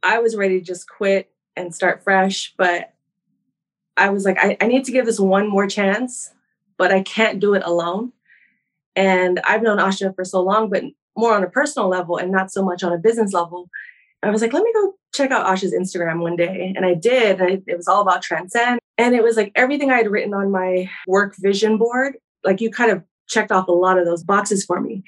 I 0.00 0.20
was 0.20 0.36
ready 0.36 0.60
to 0.60 0.64
just 0.64 0.88
quit 0.88 1.28
and 1.56 1.74
start 1.74 2.04
fresh, 2.04 2.54
but 2.56 2.94
I 3.96 4.10
was 4.10 4.24
like, 4.24 4.38
I, 4.38 4.56
I 4.60 4.68
need 4.68 4.84
to 4.84 4.92
give 4.92 5.06
this 5.06 5.18
one 5.18 5.48
more 5.48 5.66
chance, 5.66 6.32
but 6.78 6.92
I 6.92 7.02
can't 7.02 7.40
do 7.40 7.54
it 7.54 7.64
alone. 7.64 8.12
And 8.94 9.40
I've 9.40 9.62
known 9.62 9.78
Asha 9.78 10.14
for 10.14 10.24
so 10.24 10.40
long, 10.40 10.70
but 10.70 10.84
more 11.16 11.34
on 11.34 11.42
a 11.42 11.50
personal 11.50 11.88
level 11.88 12.18
and 12.18 12.30
not 12.30 12.52
so 12.52 12.62
much 12.62 12.84
on 12.84 12.92
a 12.92 12.98
business 12.98 13.32
level. 13.32 13.68
I 14.22 14.30
was 14.30 14.40
like, 14.40 14.52
let 14.52 14.62
me 14.62 14.72
go 14.72 14.94
check 15.12 15.32
out 15.32 15.46
Asha's 15.46 15.74
Instagram 15.74 16.20
one 16.20 16.36
day. 16.36 16.72
And 16.76 16.86
I 16.86 16.94
did. 16.94 17.40
It 17.40 17.76
was 17.76 17.88
all 17.88 18.02
about 18.02 18.22
transcend. 18.22 18.78
And 18.98 19.16
it 19.16 19.24
was 19.24 19.36
like 19.36 19.50
everything 19.56 19.90
I 19.90 19.96
had 19.96 20.10
written 20.10 20.32
on 20.32 20.52
my 20.52 20.88
work 21.08 21.34
vision 21.40 21.76
board 21.76 22.18
like 22.46 22.60
you 22.60 22.70
kind 22.70 22.90
of 22.90 23.02
checked 23.28 23.52
off 23.52 23.68
a 23.68 23.72
lot 23.72 23.98
of 23.98 24.06
those 24.06 24.22
boxes 24.22 24.64
for 24.64 24.80
me. 24.80 25.02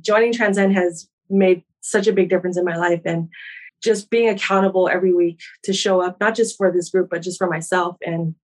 Joining 0.00 0.32
Transcend 0.32 0.74
has 0.74 1.08
made 1.28 1.62
such 1.80 2.06
a 2.06 2.12
big 2.12 2.28
difference 2.28 2.56
in 2.56 2.64
my 2.64 2.76
life 2.76 3.00
and 3.04 3.28
just 3.82 4.10
being 4.10 4.28
accountable 4.28 4.88
every 4.88 5.12
week 5.12 5.40
to 5.64 5.72
show 5.72 6.00
up, 6.00 6.20
not 6.20 6.34
just 6.34 6.56
for 6.56 6.70
this 6.70 6.90
group, 6.90 7.08
but 7.10 7.22
just 7.22 7.38
for 7.38 7.48
myself 7.48 7.96
and 8.04 8.34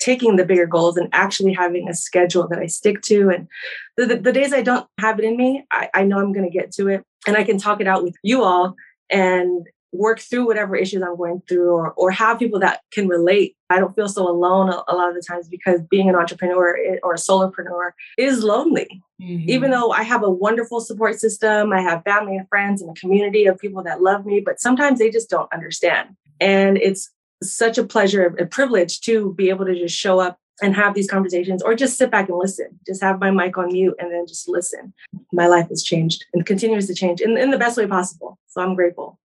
taking 0.00 0.36
the 0.36 0.44
bigger 0.44 0.66
goals 0.66 0.96
and 0.96 1.08
actually 1.12 1.52
having 1.52 1.88
a 1.88 1.94
schedule 1.94 2.46
that 2.48 2.60
I 2.60 2.66
stick 2.66 3.02
to. 3.02 3.30
And 3.30 3.48
the, 3.96 4.06
the, 4.06 4.16
the 4.16 4.32
days 4.32 4.52
I 4.52 4.62
don't 4.62 4.86
have 4.98 5.18
it 5.18 5.24
in 5.24 5.36
me, 5.36 5.66
I, 5.70 5.90
I 5.92 6.04
know 6.04 6.18
I'm 6.18 6.32
going 6.32 6.50
to 6.50 6.56
get 6.56 6.70
to 6.72 6.88
it 6.88 7.04
and 7.26 7.36
I 7.36 7.44
can 7.44 7.58
talk 7.58 7.80
it 7.80 7.88
out 7.88 8.02
with 8.02 8.14
you 8.22 8.44
all 8.44 8.74
and 9.10 9.66
work 9.92 10.20
through 10.20 10.46
whatever 10.46 10.76
issues 10.76 11.02
I'm 11.02 11.16
going 11.16 11.42
through 11.48 11.70
or, 11.70 11.92
or 11.92 12.10
have 12.10 12.38
people 12.38 12.60
that 12.60 12.80
can 12.92 13.08
relate. 13.08 13.56
I 13.70 13.78
don't 13.78 13.94
feel 13.94 14.08
so 14.08 14.28
alone 14.28 14.68
a, 14.68 14.82
a 14.88 14.94
lot 14.94 15.08
of 15.08 15.14
the 15.14 15.22
times 15.26 15.48
because 15.48 15.80
being 15.90 16.08
an 16.08 16.14
entrepreneur 16.14 16.76
or 17.02 17.14
a 17.14 17.18
solopreneur 17.18 17.92
is 18.16 18.42
lonely. 18.42 19.02
Mm-hmm. 19.20 19.48
Even 19.48 19.70
though 19.70 19.90
I 19.90 20.02
have 20.02 20.22
a 20.22 20.30
wonderful 20.30 20.80
support 20.80 21.18
system, 21.18 21.72
I 21.72 21.80
have 21.80 22.04
family 22.04 22.36
and 22.36 22.48
friends 22.48 22.82
and 22.82 22.90
a 22.90 23.00
community 23.00 23.46
of 23.46 23.58
people 23.58 23.82
that 23.84 24.02
love 24.02 24.26
me, 24.26 24.40
but 24.40 24.60
sometimes 24.60 24.98
they 24.98 25.10
just 25.10 25.30
don't 25.30 25.52
understand. 25.52 26.16
And 26.40 26.78
it's 26.78 27.10
such 27.42 27.78
a 27.78 27.84
pleasure, 27.84 28.34
a 28.38 28.46
privilege 28.46 29.00
to 29.02 29.32
be 29.34 29.48
able 29.48 29.64
to 29.66 29.74
just 29.74 29.96
show 29.96 30.20
up 30.20 30.38
and 30.60 30.74
have 30.74 30.94
these 30.94 31.08
conversations 31.08 31.62
or 31.62 31.74
just 31.74 31.96
sit 31.96 32.10
back 32.10 32.28
and 32.28 32.38
listen. 32.38 32.78
Just 32.86 33.02
have 33.02 33.20
my 33.20 33.30
mic 33.30 33.56
on 33.56 33.72
mute 33.72 33.94
and 33.98 34.12
then 34.12 34.26
just 34.26 34.48
listen. 34.48 34.92
My 35.32 35.46
life 35.46 35.68
has 35.68 35.82
changed 35.82 36.24
and 36.34 36.44
continues 36.44 36.86
to 36.88 36.94
change 36.94 37.20
in, 37.20 37.36
in 37.36 37.50
the 37.50 37.58
best 37.58 37.76
way 37.76 37.86
possible. 37.86 38.38
So 38.48 38.60
I'm 38.60 38.74
grateful. 38.74 39.18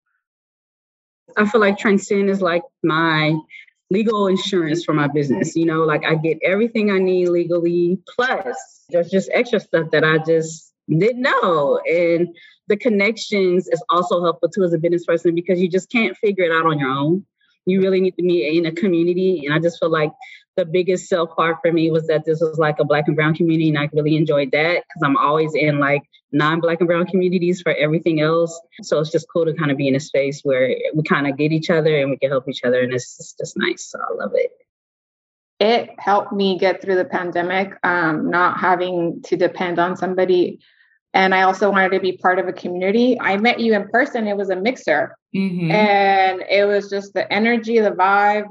I 1.37 1.47
feel 1.47 1.61
like 1.61 1.79
Transcend 1.79 2.31
is 2.31 2.43
like 2.43 2.62
my 2.83 3.35
legal 3.91 4.27
insurance 4.27 4.85
for 4.85 4.95
my 4.95 5.07
business. 5.07 5.55
You 5.55 5.67
know, 5.67 5.83
like 5.83 6.05
I 6.05 6.15
get 6.15 6.39
everything 6.43 6.91
I 6.91 6.99
need 6.99 7.29
legally, 7.29 7.99
plus 8.15 8.85
there's 8.89 9.11
just 9.11 9.31
extra 9.33 9.61
stuff 9.61 9.91
that 9.93 10.05
I 10.05 10.19
just 10.19 10.73
didn't 10.89 11.23
know. 11.23 11.81
And 11.87 12.29
the 12.69 12.77
connections 12.77 13.69
is 13.69 13.83
also 13.91 14.23
helpful 14.23 14.49
too 14.49 14.65
as 14.65 14.73
a 14.73 14.79
business 14.79 15.05
person 15.05 15.35
because 15.35 15.61
you 15.61 15.69
just 15.69 15.91
can't 15.91 16.17
figure 16.17 16.45
it 16.45 16.53
out 16.53 16.67
on 16.67 16.79
your 16.79 16.91
own. 16.91 17.27
You 17.67 17.81
really 17.81 18.01
need 18.01 18.17
to 18.17 18.23
be 18.23 18.57
in 18.57 18.67
a 18.67 18.73
community. 18.73 19.45
And 19.47 19.55
I 19.55 19.59
just 19.59 19.79
feel 19.79 19.91
like 19.91 20.12
the 20.56 20.64
biggest 20.64 21.09
self 21.09 21.35
part 21.37 21.56
for 21.62 21.73
me 21.73 21.90
was 21.90 22.06
that 22.09 22.25
this 22.25 22.40
was 22.40 22.59
like 22.59 22.78
a 22.78 22.85
black 22.85 23.06
and 23.06 23.16
brown 23.16 23.35
community 23.35 23.68
and 23.68 23.78
i 23.78 23.88
really 23.92 24.16
enjoyed 24.16 24.50
that 24.52 24.85
because 24.87 25.02
i'm 25.02 25.16
always 25.16 25.54
in 25.54 25.78
like 25.78 26.02
non-black 26.32 26.80
and 26.80 26.88
brown 26.88 27.06
communities 27.06 27.61
for 27.61 27.75
everything 27.75 28.21
else. 28.21 28.59
So 28.82 28.99
it's 28.99 29.11
just 29.11 29.26
cool 29.32 29.44
to 29.44 29.52
kind 29.52 29.71
of 29.71 29.76
be 29.76 29.88
in 29.88 29.94
a 29.94 30.00
space 30.00 30.40
where 30.42 30.75
we 30.94 31.02
kind 31.02 31.26
of 31.26 31.37
get 31.37 31.52
each 31.52 31.71
other 31.71 32.00
and 32.00 32.11
we 32.11 32.16
can 32.16 32.30
help 32.30 32.49
each 32.49 32.64
other 32.64 32.80
and 32.80 32.92
it's 32.92 33.16
just, 33.16 33.38
just 33.38 33.56
nice 33.56 33.90
so 33.90 33.99
i 33.99 34.14
love 34.14 34.32
it. 34.35 34.50
It 35.61 35.90
helped 35.99 36.32
me 36.32 36.59
get 36.59 36.82
through 36.82 36.97
the 36.97 37.04
pandemic 37.04 37.75
um, 37.85 38.30
not 38.30 38.59
having 38.59 39.23
to 39.26 39.37
depend 39.37 39.78
on 39.78 39.97
somebody. 39.97 40.61
And 41.14 41.35
i 41.35 41.42
also 41.42 41.71
wanted 41.71 41.92
to 41.92 42.00
be 42.00 42.16
part 42.16 42.38
of 42.38 42.49
a 42.49 42.52
community. 42.52 43.21
I 43.21 43.37
met 43.37 43.61
you 43.61 43.75
in 43.75 43.88
person. 43.88 44.26
It 44.26 44.37
was 44.37 44.50
a 44.50 44.56
mixer. 44.56 45.16
Mm-hmm. 45.35 45.71
and 45.71 46.42
it 46.42 46.66
was 46.66 46.90
just 46.90 47.14
the 47.14 47.32
energy 47.32 47.80
the 47.80 47.92
vibe 47.92 48.44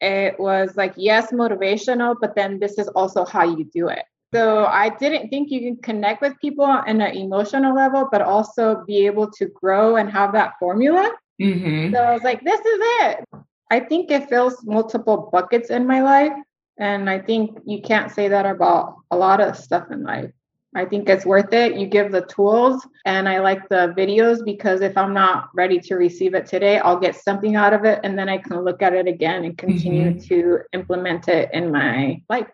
it 0.00 0.38
was 0.38 0.76
like, 0.76 0.94
yes, 0.96 1.32
motivational, 1.32 2.16
but 2.20 2.34
then 2.34 2.58
this 2.58 2.78
is 2.78 2.88
also 2.88 3.24
how 3.24 3.44
you 3.44 3.64
do 3.64 3.88
it. 3.88 4.04
So 4.32 4.64
I 4.66 4.90
didn't 4.90 5.28
think 5.28 5.50
you 5.50 5.60
can 5.60 5.76
connect 5.76 6.22
with 6.22 6.38
people 6.40 6.64
on 6.64 7.00
an 7.00 7.16
emotional 7.16 7.74
level, 7.74 8.08
but 8.10 8.22
also 8.22 8.84
be 8.86 9.06
able 9.06 9.30
to 9.32 9.46
grow 9.46 9.96
and 9.96 10.10
have 10.10 10.32
that 10.32 10.54
formula. 10.60 11.10
Mm-hmm. 11.42 11.92
So 11.92 12.00
I 12.00 12.12
was 12.12 12.22
like, 12.22 12.44
this 12.44 12.60
is 12.60 12.78
it. 12.80 13.24
I 13.70 13.80
think 13.80 14.10
it 14.10 14.28
fills 14.28 14.64
multiple 14.64 15.28
buckets 15.32 15.70
in 15.70 15.86
my 15.86 16.00
life. 16.00 16.32
And 16.78 17.10
I 17.10 17.18
think 17.18 17.58
you 17.66 17.82
can't 17.82 18.10
say 18.10 18.28
that 18.28 18.46
about 18.46 18.96
a 19.10 19.16
lot 19.16 19.40
of 19.40 19.56
stuff 19.56 19.90
in 19.90 20.04
life. 20.04 20.30
I 20.74 20.84
think 20.84 21.08
it's 21.08 21.26
worth 21.26 21.52
it. 21.52 21.74
You 21.74 21.86
give 21.86 22.12
the 22.12 22.22
tools, 22.22 22.86
and 23.04 23.28
I 23.28 23.40
like 23.40 23.68
the 23.68 23.92
videos 23.96 24.44
because 24.44 24.82
if 24.82 24.96
I'm 24.96 25.12
not 25.12 25.48
ready 25.52 25.80
to 25.80 25.96
receive 25.96 26.34
it 26.34 26.46
today, 26.46 26.78
I'll 26.78 27.00
get 27.00 27.16
something 27.16 27.56
out 27.56 27.72
of 27.72 27.84
it, 27.84 27.98
and 28.04 28.16
then 28.16 28.28
I 28.28 28.38
can 28.38 28.60
look 28.60 28.80
at 28.80 28.92
it 28.92 29.08
again 29.08 29.44
and 29.44 29.58
continue 29.58 30.12
mm-hmm. 30.12 30.28
to 30.28 30.60
implement 30.72 31.26
it 31.28 31.50
in 31.52 31.72
my 31.72 32.22
life. 32.28 32.46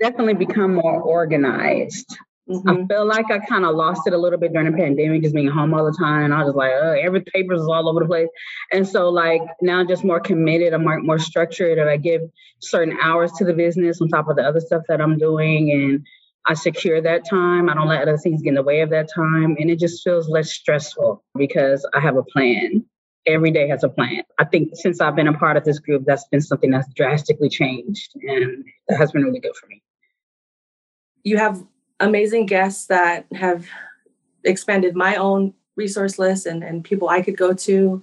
Definitely 0.00 0.34
become 0.34 0.74
more 0.74 1.00
organized. 1.00 2.18
Mm-hmm. 2.50 2.68
I 2.68 2.86
feel 2.86 3.06
like 3.06 3.30
I 3.30 3.38
kind 3.38 3.64
of 3.64 3.76
lost 3.76 4.02
it 4.06 4.12
a 4.12 4.18
little 4.18 4.38
bit 4.38 4.52
during 4.52 4.70
the 4.70 4.76
pandemic, 4.76 5.22
just 5.22 5.34
being 5.34 5.46
home 5.46 5.72
all 5.72 5.84
the 5.84 5.96
time. 5.96 6.24
And 6.24 6.34
I 6.34 6.38
was 6.38 6.48
just 6.48 6.56
like, 6.56 6.72
oh, 6.74 6.92
every 7.00 7.20
papers 7.20 7.60
is 7.60 7.68
all 7.68 7.88
over 7.88 8.00
the 8.00 8.06
place. 8.06 8.28
And 8.72 8.86
so 8.86 9.08
like 9.08 9.42
now 9.62 9.84
just 9.84 10.04
more 10.04 10.20
committed, 10.20 10.74
I'm 10.74 10.82
more, 10.82 11.00
more 11.00 11.18
structured 11.18 11.78
and 11.78 11.88
I 11.88 11.96
give 11.96 12.22
certain 12.58 12.98
hours 13.00 13.30
to 13.32 13.44
the 13.44 13.52
business 13.52 14.00
on 14.00 14.08
top 14.08 14.28
of 14.28 14.36
the 14.36 14.42
other 14.42 14.60
stuff 14.60 14.82
that 14.88 15.00
I'm 15.00 15.16
doing. 15.16 15.70
And 15.70 16.04
I 16.46 16.54
secure 16.54 17.00
that 17.00 17.28
time. 17.28 17.68
I 17.68 17.74
don't 17.74 17.88
let 17.88 18.02
other 18.02 18.16
things 18.16 18.42
get 18.42 18.50
in 18.50 18.54
the 18.54 18.62
way 18.62 18.80
of 18.80 18.90
that 18.90 19.08
time. 19.14 19.56
And 19.58 19.70
it 19.70 19.78
just 19.78 20.02
feels 20.02 20.28
less 20.28 20.50
stressful 20.50 21.22
because 21.36 21.86
I 21.94 22.00
have 22.00 22.16
a 22.16 22.22
plan. 22.22 22.84
Every 23.26 23.50
day 23.50 23.68
has 23.68 23.84
a 23.84 23.88
plan. 23.88 24.22
I 24.38 24.44
think 24.44 24.70
since 24.74 25.00
I've 25.00 25.14
been 25.14 25.28
a 25.28 25.36
part 25.36 25.58
of 25.58 25.64
this 25.64 25.78
group, 25.78 26.04
that's 26.06 26.26
been 26.28 26.40
something 26.40 26.70
that's 26.70 26.88
drastically 26.94 27.50
changed. 27.50 28.12
And 28.22 28.64
that 28.88 28.96
has 28.96 29.12
been 29.12 29.22
really 29.22 29.40
good 29.40 29.54
for 29.60 29.66
me. 29.66 29.82
You 31.22 31.36
have 31.36 31.62
amazing 32.00 32.46
guests 32.46 32.86
that 32.86 33.26
have 33.32 33.66
expanded 34.44 34.96
my 34.96 35.16
own 35.16 35.52
resource 35.76 36.18
list 36.18 36.46
and, 36.46 36.64
and 36.64 36.82
people 36.82 37.10
I 37.10 37.20
could 37.20 37.36
go 37.36 37.52
to. 37.52 38.02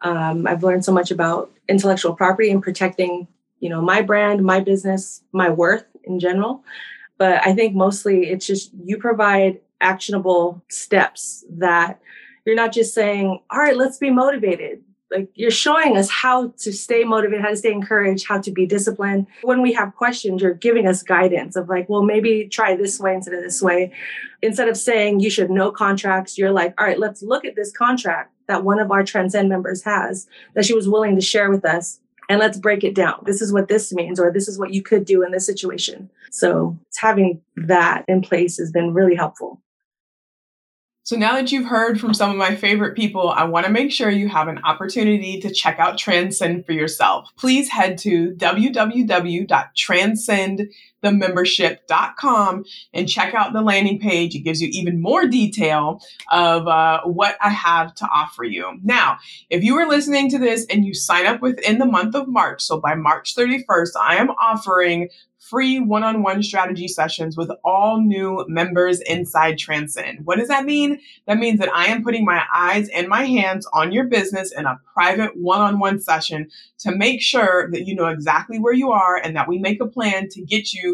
Um, 0.00 0.46
I've 0.46 0.62
learned 0.62 0.84
so 0.84 0.92
much 0.92 1.10
about 1.10 1.52
intellectual 1.68 2.14
property 2.14 2.50
and 2.50 2.62
protecting, 2.62 3.28
you 3.60 3.68
know, 3.68 3.82
my 3.82 4.00
brand, 4.00 4.42
my 4.42 4.60
business, 4.60 5.22
my 5.32 5.50
worth 5.50 5.84
in 6.04 6.18
general. 6.18 6.64
But 7.18 7.46
I 7.46 7.54
think 7.54 7.74
mostly 7.74 8.28
it's 8.28 8.46
just 8.46 8.72
you 8.84 8.98
provide 8.98 9.60
actionable 9.80 10.62
steps 10.68 11.44
that 11.50 12.00
you're 12.44 12.56
not 12.56 12.72
just 12.72 12.94
saying, 12.94 13.40
all 13.50 13.58
right, 13.58 13.76
let's 13.76 13.98
be 13.98 14.10
motivated. 14.10 14.82
Like 15.10 15.30
you're 15.34 15.50
showing 15.50 15.96
us 15.96 16.10
how 16.10 16.48
to 16.58 16.72
stay 16.72 17.04
motivated, 17.04 17.44
how 17.44 17.50
to 17.50 17.56
stay 17.56 17.72
encouraged, 17.72 18.26
how 18.26 18.40
to 18.40 18.50
be 18.50 18.66
disciplined. 18.66 19.26
When 19.42 19.62
we 19.62 19.72
have 19.74 19.94
questions, 19.94 20.42
you're 20.42 20.54
giving 20.54 20.88
us 20.88 21.02
guidance 21.02 21.54
of 21.56 21.68
like, 21.68 21.88
well, 21.88 22.02
maybe 22.02 22.48
try 22.48 22.74
this 22.74 22.98
way 22.98 23.14
instead 23.14 23.34
of 23.34 23.42
this 23.42 23.62
way. 23.62 23.92
Instead 24.42 24.68
of 24.68 24.76
saying 24.76 25.20
you 25.20 25.30
should 25.30 25.50
know 25.50 25.70
contracts, 25.70 26.36
you're 26.36 26.50
like, 26.50 26.74
all 26.78 26.86
right, 26.86 26.98
let's 26.98 27.22
look 27.22 27.44
at 27.44 27.54
this 27.54 27.70
contract 27.70 28.32
that 28.48 28.64
one 28.64 28.78
of 28.80 28.90
our 28.90 29.04
Transcend 29.04 29.48
members 29.48 29.82
has 29.84 30.26
that 30.54 30.64
she 30.64 30.74
was 30.74 30.88
willing 30.88 31.14
to 31.14 31.22
share 31.22 31.50
with 31.50 31.64
us 31.64 32.00
and 32.28 32.38
let's 32.38 32.58
break 32.58 32.84
it 32.84 32.94
down. 32.94 33.22
This 33.24 33.42
is 33.42 33.52
what 33.52 33.68
this 33.68 33.92
means, 33.92 34.18
or 34.18 34.32
this 34.32 34.48
is 34.48 34.58
what 34.58 34.72
you 34.72 34.82
could 34.82 35.04
do 35.04 35.22
in 35.22 35.32
this 35.32 35.46
situation. 35.46 36.10
So 36.30 36.78
having 36.96 37.42
that 37.56 38.04
in 38.08 38.22
place 38.22 38.58
has 38.58 38.70
been 38.70 38.94
really 38.94 39.14
helpful. 39.14 39.60
So 41.06 41.16
now 41.16 41.34
that 41.34 41.52
you've 41.52 41.66
heard 41.66 42.00
from 42.00 42.14
some 42.14 42.30
of 42.30 42.36
my 42.38 42.56
favorite 42.56 42.96
people, 42.96 43.28
I 43.28 43.44
want 43.44 43.66
to 43.66 43.72
make 43.72 43.92
sure 43.92 44.08
you 44.08 44.26
have 44.30 44.48
an 44.48 44.60
opportunity 44.64 45.38
to 45.40 45.52
check 45.52 45.78
out 45.78 45.98
Transcend 45.98 46.64
for 46.64 46.72
yourself. 46.72 47.28
Please 47.36 47.68
head 47.68 47.98
to 47.98 48.34
www.transcendthemembership.com 51.04 52.64
and 52.92 53.08
check 53.08 53.34
out 53.34 53.52
the 53.52 53.62
landing 53.62 53.98
page. 53.98 54.34
It 54.34 54.40
gives 54.40 54.60
you 54.60 54.68
even 54.72 55.00
more 55.00 55.26
detail 55.26 56.00
of 56.30 56.66
uh, 56.66 57.02
what 57.04 57.36
I 57.40 57.50
have 57.50 57.94
to 57.96 58.06
offer 58.06 58.44
you. 58.44 58.78
Now, 58.82 59.18
if 59.50 59.62
you 59.62 59.76
are 59.76 59.88
listening 59.88 60.30
to 60.30 60.38
this 60.38 60.66
and 60.70 60.84
you 60.84 60.94
sign 60.94 61.26
up 61.26 61.40
within 61.40 61.78
the 61.78 61.86
month 61.86 62.14
of 62.14 62.28
March, 62.28 62.62
so 62.62 62.80
by 62.80 62.94
March 62.94 63.34
31st, 63.34 63.90
I 64.00 64.16
am 64.16 64.30
offering 64.30 65.08
free 65.48 65.78
one 65.78 66.02
on 66.02 66.22
one 66.22 66.42
strategy 66.42 66.88
sessions 66.88 67.36
with 67.36 67.50
all 67.64 68.00
new 68.00 68.44
members 68.48 69.00
inside 69.02 69.58
Transcend. 69.58 70.24
What 70.24 70.38
does 70.38 70.48
that 70.48 70.64
mean? 70.64 71.00
That 71.26 71.38
means 71.38 71.60
that 71.60 71.74
I 71.74 71.86
am 71.86 72.02
putting 72.02 72.24
my 72.24 72.42
eyes 72.54 72.88
and 72.88 73.08
my 73.08 73.24
hands 73.24 73.66
on 73.72 73.92
your 73.92 74.04
business 74.04 74.52
in 74.52 74.64
a 74.64 74.80
private 74.94 75.32
one 75.36 75.60
on 75.60 75.78
one 75.78 76.00
session 76.00 76.48
to 76.78 76.96
make 76.96 77.20
sure 77.20 77.70
that 77.72 77.86
you 77.86 77.94
know 77.94 78.06
exactly 78.06 78.58
where 78.58 78.72
you 78.72 78.92
are 78.92 79.16
and 79.16 79.36
that 79.36 79.48
we 79.48 79.58
make 79.58 79.80
a 79.80 79.86
plan 79.86 80.28
to 80.30 80.42
get 80.42 80.72
you 80.72 80.93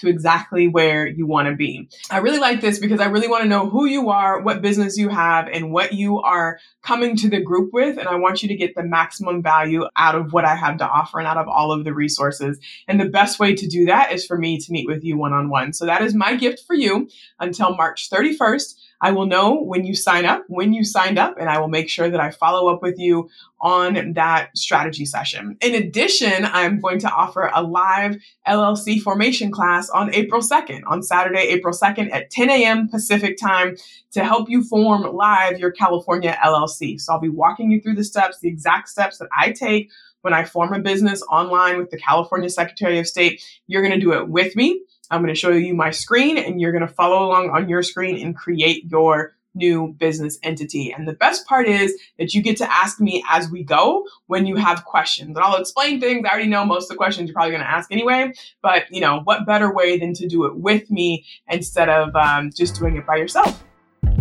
to 0.00 0.08
exactly 0.08 0.68
where 0.68 1.06
you 1.06 1.26
want 1.26 1.48
to 1.48 1.54
be. 1.54 1.88
I 2.10 2.18
really 2.18 2.38
like 2.38 2.60
this 2.60 2.78
because 2.78 3.00
I 3.00 3.06
really 3.06 3.28
want 3.28 3.42
to 3.42 3.48
know 3.48 3.68
who 3.68 3.86
you 3.86 4.10
are, 4.10 4.40
what 4.40 4.62
business 4.62 4.96
you 4.96 5.08
have, 5.08 5.48
and 5.48 5.72
what 5.72 5.92
you 5.92 6.20
are 6.20 6.58
coming 6.82 7.16
to 7.16 7.28
the 7.28 7.40
group 7.40 7.72
with. 7.72 7.98
And 7.98 8.08
I 8.08 8.16
want 8.16 8.42
you 8.42 8.48
to 8.48 8.56
get 8.56 8.74
the 8.74 8.82
maximum 8.82 9.42
value 9.42 9.84
out 9.96 10.14
of 10.14 10.32
what 10.32 10.44
I 10.44 10.54
have 10.54 10.78
to 10.78 10.88
offer 10.88 11.18
and 11.18 11.28
out 11.28 11.36
of 11.36 11.48
all 11.48 11.72
of 11.72 11.84
the 11.84 11.94
resources. 11.94 12.58
And 12.88 13.00
the 13.00 13.08
best 13.08 13.38
way 13.38 13.54
to 13.54 13.66
do 13.66 13.86
that 13.86 14.12
is 14.12 14.26
for 14.26 14.38
me 14.38 14.58
to 14.58 14.72
meet 14.72 14.86
with 14.86 15.04
you 15.04 15.16
one 15.16 15.32
on 15.32 15.50
one. 15.50 15.72
So 15.72 15.86
that 15.86 16.02
is 16.02 16.14
my 16.14 16.34
gift 16.34 16.64
for 16.66 16.74
you 16.74 17.08
until 17.38 17.76
March 17.76 18.08
31st. 18.10 18.74
I 19.00 19.12
will 19.12 19.26
know 19.26 19.62
when 19.62 19.84
you 19.84 19.94
sign 19.94 20.26
up, 20.26 20.44
when 20.48 20.74
you 20.74 20.84
signed 20.84 21.18
up, 21.18 21.36
and 21.38 21.48
I 21.48 21.58
will 21.58 21.68
make 21.68 21.88
sure 21.88 22.10
that 22.10 22.20
I 22.20 22.30
follow 22.30 22.72
up 22.72 22.82
with 22.82 22.98
you 22.98 23.30
on 23.60 24.12
that 24.14 24.56
strategy 24.56 25.06
session. 25.06 25.56
In 25.60 25.74
addition, 25.74 26.44
I'm 26.44 26.80
going 26.80 26.98
to 27.00 27.10
offer 27.10 27.50
a 27.52 27.62
live 27.62 28.16
LLC 28.46 29.00
formation 29.00 29.50
class 29.50 29.89
on 29.90 30.14
April 30.14 30.40
2nd, 30.40 30.82
on 30.86 31.02
Saturday, 31.02 31.40
April 31.40 31.74
2nd 31.74 32.12
at 32.12 32.30
10 32.30 32.50
a.m. 32.50 32.88
Pacific 32.88 33.36
time 33.38 33.76
to 34.12 34.24
help 34.24 34.48
you 34.48 34.62
form 34.62 35.02
live 35.14 35.58
your 35.58 35.70
California 35.70 36.36
LLC. 36.44 37.00
So 37.00 37.12
I'll 37.12 37.20
be 37.20 37.28
walking 37.28 37.70
you 37.70 37.80
through 37.80 37.94
the 37.94 38.04
steps, 38.04 38.40
the 38.40 38.48
exact 38.48 38.88
steps 38.88 39.18
that 39.18 39.28
I 39.36 39.52
take 39.52 39.90
when 40.22 40.34
I 40.34 40.44
form 40.44 40.72
a 40.72 40.80
business 40.80 41.22
online 41.22 41.78
with 41.78 41.90
the 41.90 41.98
California 41.98 42.48
Secretary 42.48 42.98
of 42.98 43.06
State. 43.06 43.42
You're 43.66 43.82
going 43.82 43.94
to 43.94 44.00
do 44.00 44.12
it 44.12 44.28
with 44.28 44.56
me. 44.56 44.82
I'm 45.10 45.22
going 45.22 45.34
to 45.34 45.38
show 45.38 45.50
you 45.50 45.74
my 45.74 45.90
screen 45.90 46.38
and 46.38 46.60
you're 46.60 46.72
going 46.72 46.86
to 46.86 46.92
follow 46.92 47.26
along 47.26 47.50
on 47.50 47.68
your 47.68 47.82
screen 47.82 48.24
and 48.24 48.36
create 48.36 48.84
your 48.90 49.34
new 49.54 49.94
business 49.98 50.38
entity. 50.42 50.92
And 50.92 51.08
the 51.08 51.12
best 51.12 51.46
part 51.46 51.68
is 51.68 51.94
that 52.18 52.34
you 52.34 52.42
get 52.42 52.56
to 52.58 52.72
ask 52.72 53.00
me 53.00 53.22
as 53.28 53.48
we 53.50 53.62
go 53.62 54.04
when 54.26 54.46
you 54.46 54.56
have 54.56 54.84
questions. 54.84 55.36
And 55.36 55.38
I'll 55.38 55.60
explain 55.60 56.00
things. 56.00 56.24
I 56.24 56.32
already 56.32 56.48
know 56.48 56.64
most 56.64 56.84
of 56.84 56.88
the 56.90 56.96
questions 56.96 57.28
you're 57.28 57.34
probably 57.34 57.52
going 57.52 57.62
to 57.62 57.70
ask 57.70 57.92
anyway, 57.92 58.32
but 58.62 58.84
you 58.90 59.00
know, 59.00 59.20
what 59.24 59.46
better 59.46 59.72
way 59.72 59.98
than 59.98 60.12
to 60.14 60.28
do 60.28 60.44
it 60.46 60.56
with 60.56 60.90
me 60.90 61.24
instead 61.48 61.88
of 61.88 62.14
um, 62.16 62.50
just 62.54 62.78
doing 62.78 62.96
it 62.96 63.06
by 63.06 63.16
yourself? 63.16 63.64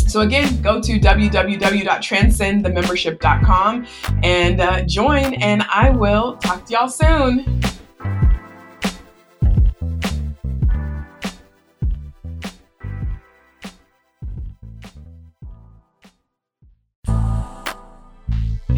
So 0.07 0.21
again, 0.21 0.61
go 0.61 0.79
to 0.81 0.99
www.transcendthemembership.com 0.99 3.87
and 4.23 4.61
uh, 4.61 4.81
join, 4.83 5.33
and 5.35 5.61
I 5.63 5.89
will 5.91 6.37
talk 6.37 6.65
to 6.65 6.73
y'all 6.73 6.87
soon. 6.87 7.61